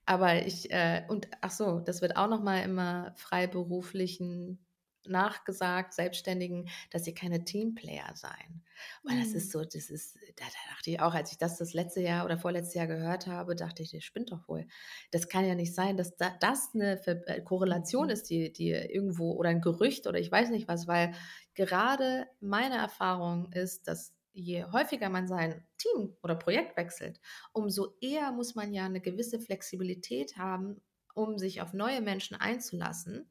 [0.06, 4.64] Aber ich, äh, und ach so, das wird auch nochmal immer freiberuflichen
[5.06, 8.62] nachgesagt, Selbstständigen, dass sie keine Teamplayer seien.
[9.02, 9.20] Weil mhm.
[9.20, 9.60] das ist mhm.
[9.60, 12.38] so, das ist, da, da, dachte ich auch, als ich das das letzte Jahr oder
[12.38, 14.66] vorletzte Jahr gehört habe, dachte ich, das spinnt doch wohl.
[15.10, 19.32] Das kann ja nicht sein, dass da, das eine äh, Korrelation ist, die, die irgendwo,
[19.32, 21.14] oder ein Gerücht oder ich weiß nicht was, weil
[21.54, 27.20] gerade meine Erfahrung ist, dass je häufiger man sein Team oder Projekt wechselt,
[27.52, 30.82] umso eher muss man ja eine gewisse Flexibilität haben,
[31.14, 33.30] um sich auf neue Menschen einzulassen,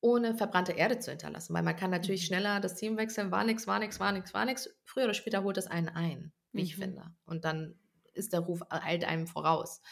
[0.00, 1.54] ohne verbrannte Erde zu hinterlassen.
[1.54, 2.26] Weil man kann natürlich mhm.
[2.26, 4.68] schneller das Team wechseln, war nichts, war nichts, war nichts, war nichts.
[4.84, 6.64] Früher oder später holt es einen ein, wie mhm.
[6.64, 7.14] ich finde.
[7.26, 7.78] Und dann
[8.14, 9.82] ist der Ruf eilt einem voraus.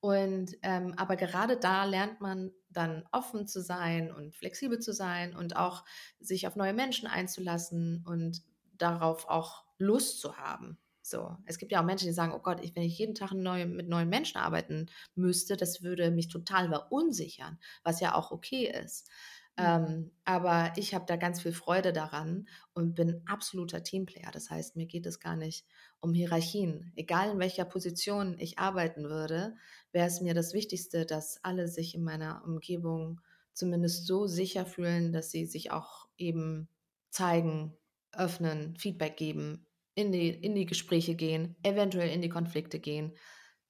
[0.00, 5.34] Und ähm, aber gerade da lernt man dann offen zu sein und flexibel zu sein
[5.34, 5.84] und auch
[6.20, 8.42] sich auf neue Menschen einzulassen und
[8.76, 10.78] darauf auch Lust zu haben.
[11.02, 13.32] So, es gibt ja auch Menschen, die sagen, oh Gott, ich, wenn ich jeden Tag
[13.32, 18.66] neu, mit neuen Menschen arbeiten müsste, das würde mich total verunsichern, was ja auch okay
[18.66, 19.08] ist.
[19.56, 19.64] Mhm.
[19.64, 24.30] Ähm, aber ich habe da ganz viel Freude daran und bin absoluter Teamplayer.
[24.30, 25.66] Das heißt, mir geht es gar nicht
[26.00, 26.92] um Hierarchien.
[26.94, 29.56] Egal in welcher Position ich arbeiten würde,
[29.92, 33.20] wäre es mir das Wichtigste, dass alle sich in meiner Umgebung
[33.52, 36.68] zumindest so sicher fühlen, dass sie sich auch eben
[37.10, 37.74] zeigen,
[38.12, 39.66] öffnen, Feedback geben,
[39.98, 43.16] in die, in die Gespräche gehen, eventuell in die Konflikte gehen.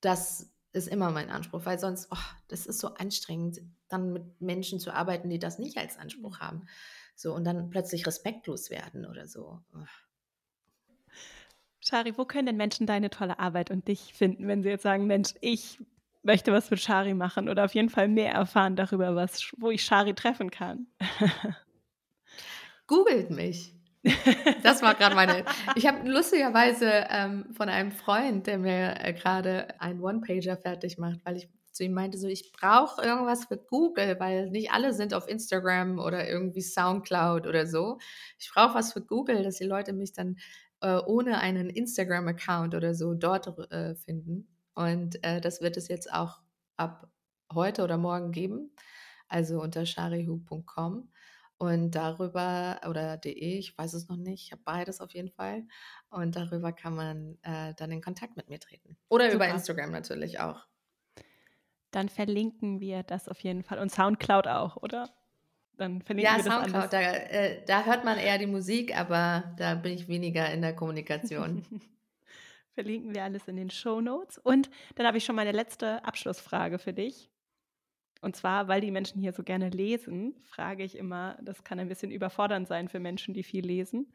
[0.03, 4.79] Das ist immer mein Anspruch, weil sonst, oh, das ist so anstrengend, dann mit Menschen
[4.79, 6.43] zu arbeiten, die das nicht als Anspruch mhm.
[6.43, 6.67] haben.
[7.17, 9.61] So, und dann plötzlich respektlos werden oder so.
[9.75, 9.87] Oh.
[11.81, 15.07] Shari, wo können denn Menschen deine tolle Arbeit und dich finden, wenn sie jetzt sagen,
[15.07, 15.79] Mensch, ich
[16.23, 19.83] möchte was mit Shari machen oder auf jeden Fall mehr erfahren darüber, was, wo ich
[19.83, 20.89] Shari treffen kann?
[22.87, 23.78] Googelt mich.
[24.63, 25.45] Das war gerade meine.
[25.75, 31.21] Ich habe lustigerweise ähm, von einem Freund, der mir äh, gerade einen One-Pager fertig macht,
[31.25, 35.15] weil ich zu ihm meinte, so ich brauche irgendwas für Google, weil nicht alle sind
[35.15, 37.99] auf Instagram oder irgendwie Soundcloud oder so.
[38.39, 40.37] Ich brauche was für Google, dass die Leute mich dann
[40.81, 44.49] äh, ohne einen Instagram-Account oder so dort äh, finden.
[44.75, 46.41] Und äh, das wird es jetzt auch
[46.77, 47.09] ab
[47.53, 48.71] heute oder morgen geben,
[49.29, 51.09] also unter sharihu.com.
[51.59, 55.67] Und darüber, oder de, ich weiß es noch nicht, ich habe beides auf jeden Fall.
[56.09, 58.97] Und darüber kann man äh, dann in Kontakt mit mir treten.
[59.09, 59.47] Oder Super.
[59.47, 60.67] über Instagram natürlich auch.
[61.91, 63.79] Dann verlinken wir das auf jeden Fall.
[63.81, 65.11] Und Soundcloud auch, oder?
[65.77, 69.55] Dann verlinken ja, wir das Soundcloud, da, äh, da hört man eher die Musik, aber
[69.57, 71.65] da bin ich weniger in der Kommunikation.
[72.79, 74.39] verlinken wir alles in den Show Notes.
[74.39, 77.29] Und dann habe ich schon meine letzte Abschlussfrage für dich.
[78.21, 81.89] Und zwar, weil die Menschen hier so gerne lesen, frage ich immer, das kann ein
[81.89, 84.13] bisschen überfordernd sein für Menschen, die viel lesen,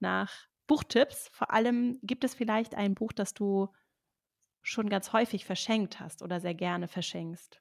[0.00, 0.32] nach
[0.66, 1.28] Buchtipps.
[1.32, 3.68] Vor allem gibt es vielleicht ein Buch, das du
[4.62, 7.60] schon ganz häufig verschenkt hast oder sehr gerne verschenkst.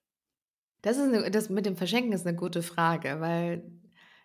[0.81, 3.71] Das, ist eine, das mit dem Verschenken ist eine gute Frage, weil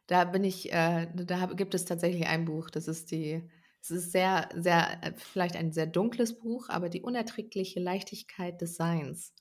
[0.07, 3.49] da bin ich, äh, da gibt es tatsächlich ein Buch, das ist die,
[3.83, 8.77] es ist sehr, sehr, äh, vielleicht ein sehr dunkles Buch, aber die unerträgliche Leichtigkeit des
[8.77, 9.35] Seins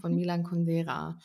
[0.00, 0.18] von mhm.
[0.18, 1.18] Milan Kundera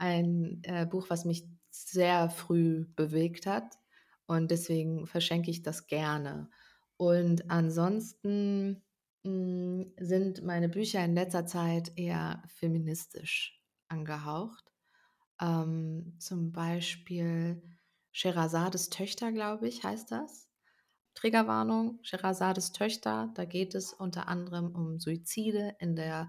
[0.00, 3.78] ein äh, Buch, was mich sehr früh bewegt hat
[4.26, 6.48] und deswegen verschenke ich das gerne.
[6.96, 8.82] Und ansonsten
[9.22, 14.72] mh, hm, sind meine Bücher in letzter Zeit eher feministisch angehaucht.
[15.40, 17.62] Ähm, zum Beispiel
[18.12, 20.48] Sherazades Töchter, glaube ich, heißt das.
[21.14, 26.28] Triggerwarnung, Sherazades Töchter, da geht es unter anderem um Suizide in der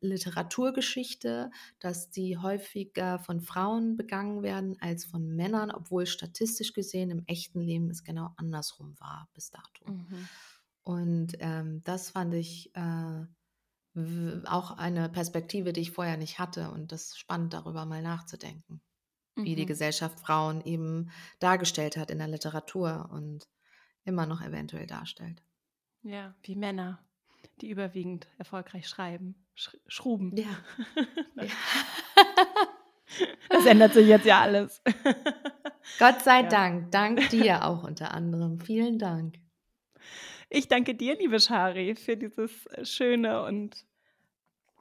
[0.00, 7.24] Literaturgeschichte, dass die häufiger von Frauen begangen werden als von Männern, obwohl statistisch gesehen im
[7.26, 9.90] echten Leben es genau andersrum war bis dato.
[9.90, 10.28] Mhm.
[10.84, 13.26] Und ähm, das fand ich äh,
[14.46, 18.80] auch eine Perspektive, die ich vorher nicht hatte und das ist spannend darüber mal nachzudenken,
[19.34, 19.44] mhm.
[19.44, 19.68] wie die mhm.
[19.68, 23.48] Gesellschaft Frauen eben dargestellt hat in der Literatur und
[24.04, 25.42] immer noch eventuell darstellt.
[26.02, 27.04] Ja, wie Männer
[27.60, 29.34] die überwiegend erfolgreich schreiben.
[29.58, 30.34] Sch schruben.
[30.36, 30.46] Ja.
[33.48, 34.82] das ändert sich jetzt ja alles.
[35.98, 36.48] Gott sei ja.
[36.48, 36.92] Dank.
[36.92, 38.60] Dank dir auch unter anderem.
[38.60, 39.36] Vielen Dank.
[40.48, 43.84] Ich danke dir, liebe Shari, für dieses äh, schöne und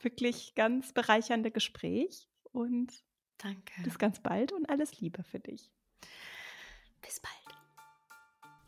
[0.02, 2.28] wirklich ganz bereichernde Gespräch.
[2.52, 2.92] Und
[3.40, 3.82] danke.
[3.84, 5.72] Bis ganz bald und alles Liebe für dich.
[7.02, 7.34] Bis bald.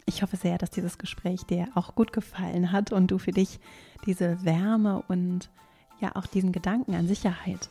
[0.05, 3.59] Ich hoffe sehr, dass dieses Gespräch dir auch gut gefallen hat und du für dich
[4.05, 5.51] diese Wärme und
[5.99, 7.69] ja auch diesen Gedanken an Sicherheit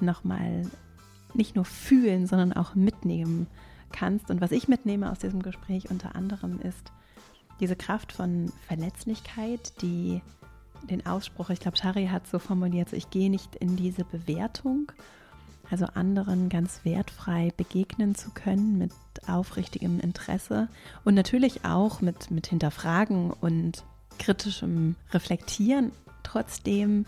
[0.00, 0.68] nochmal
[1.34, 3.46] nicht nur fühlen, sondern auch mitnehmen
[3.92, 4.30] kannst.
[4.30, 6.92] Und was ich mitnehme aus diesem Gespräch unter anderem ist
[7.60, 10.22] diese Kraft von Verletzlichkeit, die
[10.88, 14.90] den Ausspruch, ich glaube, Shari hat so formuliert, so, ich gehe nicht in diese Bewertung
[15.70, 18.92] also anderen ganz wertfrei begegnen zu können mit
[19.26, 20.68] aufrichtigem Interesse
[21.04, 23.84] und natürlich auch mit, mit Hinterfragen und
[24.18, 25.92] kritischem Reflektieren.
[26.22, 27.06] Trotzdem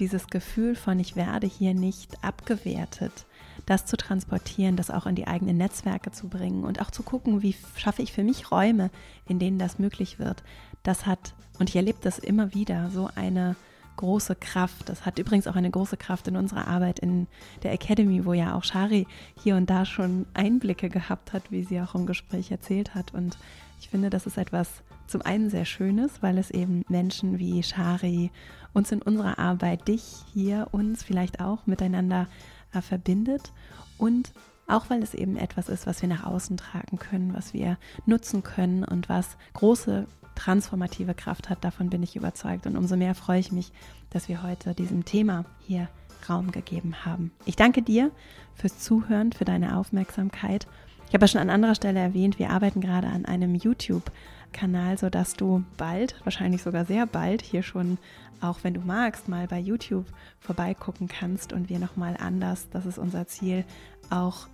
[0.00, 3.26] dieses Gefühl von, ich werde hier nicht abgewertet,
[3.66, 7.42] das zu transportieren, das auch in die eigenen Netzwerke zu bringen und auch zu gucken,
[7.42, 8.90] wie schaffe ich für mich Räume,
[9.28, 10.42] in denen das möglich wird.
[10.82, 13.56] Das hat, und ich erlebe das immer wieder, so eine
[13.96, 14.88] große Kraft.
[14.88, 17.26] Das hat übrigens auch eine große Kraft in unserer Arbeit in
[17.62, 19.06] der Academy, wo ja auch Shari
[19.42, 23.14] hier und da schon Einblicke gehabt hat, wie sie auch im Gespräch erzählt hat.
[23.14, 23.38] Und
[23.80, 24.68] ich finde, das ist etwas
[25.06, 28.30] zum einen sehr Schönes, weil es eben Menschen wie Shari
[28.74, 30.02] uns in unserer Arbeit, dich
[30.32, 32.26] hier, uns vielleicht auch miteinander
[32.74, 33.52] äh, verbindet
[33.96, 34.32] und
[34.66, 38.42] auch weil es eben etwas ist, was wir nach außen tragen können, was wir nutzen
[38.42, 41.64] können und was große transformative Kraft hat.
[41.64, 42.66] Davon bin ich überzeugt.
[42.66, 43.72] Und umso mehr freue ich mich,
[44.10, 45.88] dass wir heute diesem Thema hier
[46.28, 47.32] Raum gegeben haben.
[47.44, 48.10] Ich danke dir
[48.54, 50.66] fürs Zuhören, für deine Aufmerksamkeit.
[51.08, 55.34] Ich habe ja schon an anderer Stelle erwähnt, wir arbeiten gerade an einem YouTube-Kanal, sodass
[55.34, 57.98] du bald, wahrscheinlich sogar sehr bald, hier schon,
[58.44, 60.06] auch wenn du magst, mal bei YouTube
[60.38, 63.64] vorbeigucken kannst und wir nochmal anders, das ist unser Ziel,
[64.10, 64.48] auch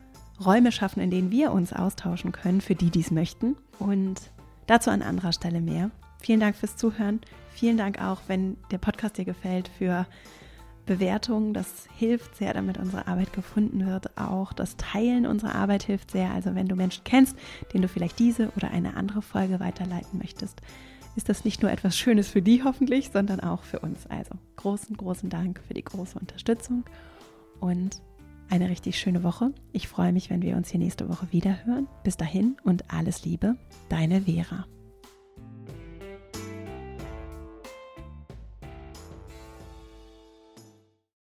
[0.45, 3.57] Räume schaffen, in denen wir uns austauschen können, für die, die es möchten.
[3.78, 4.30] Und
[4.70, 5.91] Dazu an anderer Stelle mehr.
[6.20, 7.18] Vielen Dank fürs Zuhören.
[7.51, 10.07] Vielen Dank auch, wenn der Podcast dir gefällt, für
[10.86, 11.55] Bewertungen.
[11.55, 14.16] Das hilft sehr, damit unsere Arbeit gefunden wird.
[14.16, 16.30] Auch das Teilen unserer Arbeit hilft sehr.
[16.30, 17.36] Also wenn du Menschen kennst,
[17.74, 20.62] denen du vielleicht diese oder eine andere Folge weiterleiten möchtest,
[21.20, 24.06] ist das nicht nur etwas Schönes für die hoffentlich, sondern auch für uns.
[24.06, 26.84] Also großen, großen Dank für die große Unterstützung
[27.60, 28.00] und
[28.48, 29.52] eine richtig schöne Woche.
[29.72, 31.88] Ich freue mich, wenn wir uns hier nächste Woche wieder hören.
[32.04, 33.56] Bis dahin und alles Liebe,
[33.90, 34.64] deine Vera.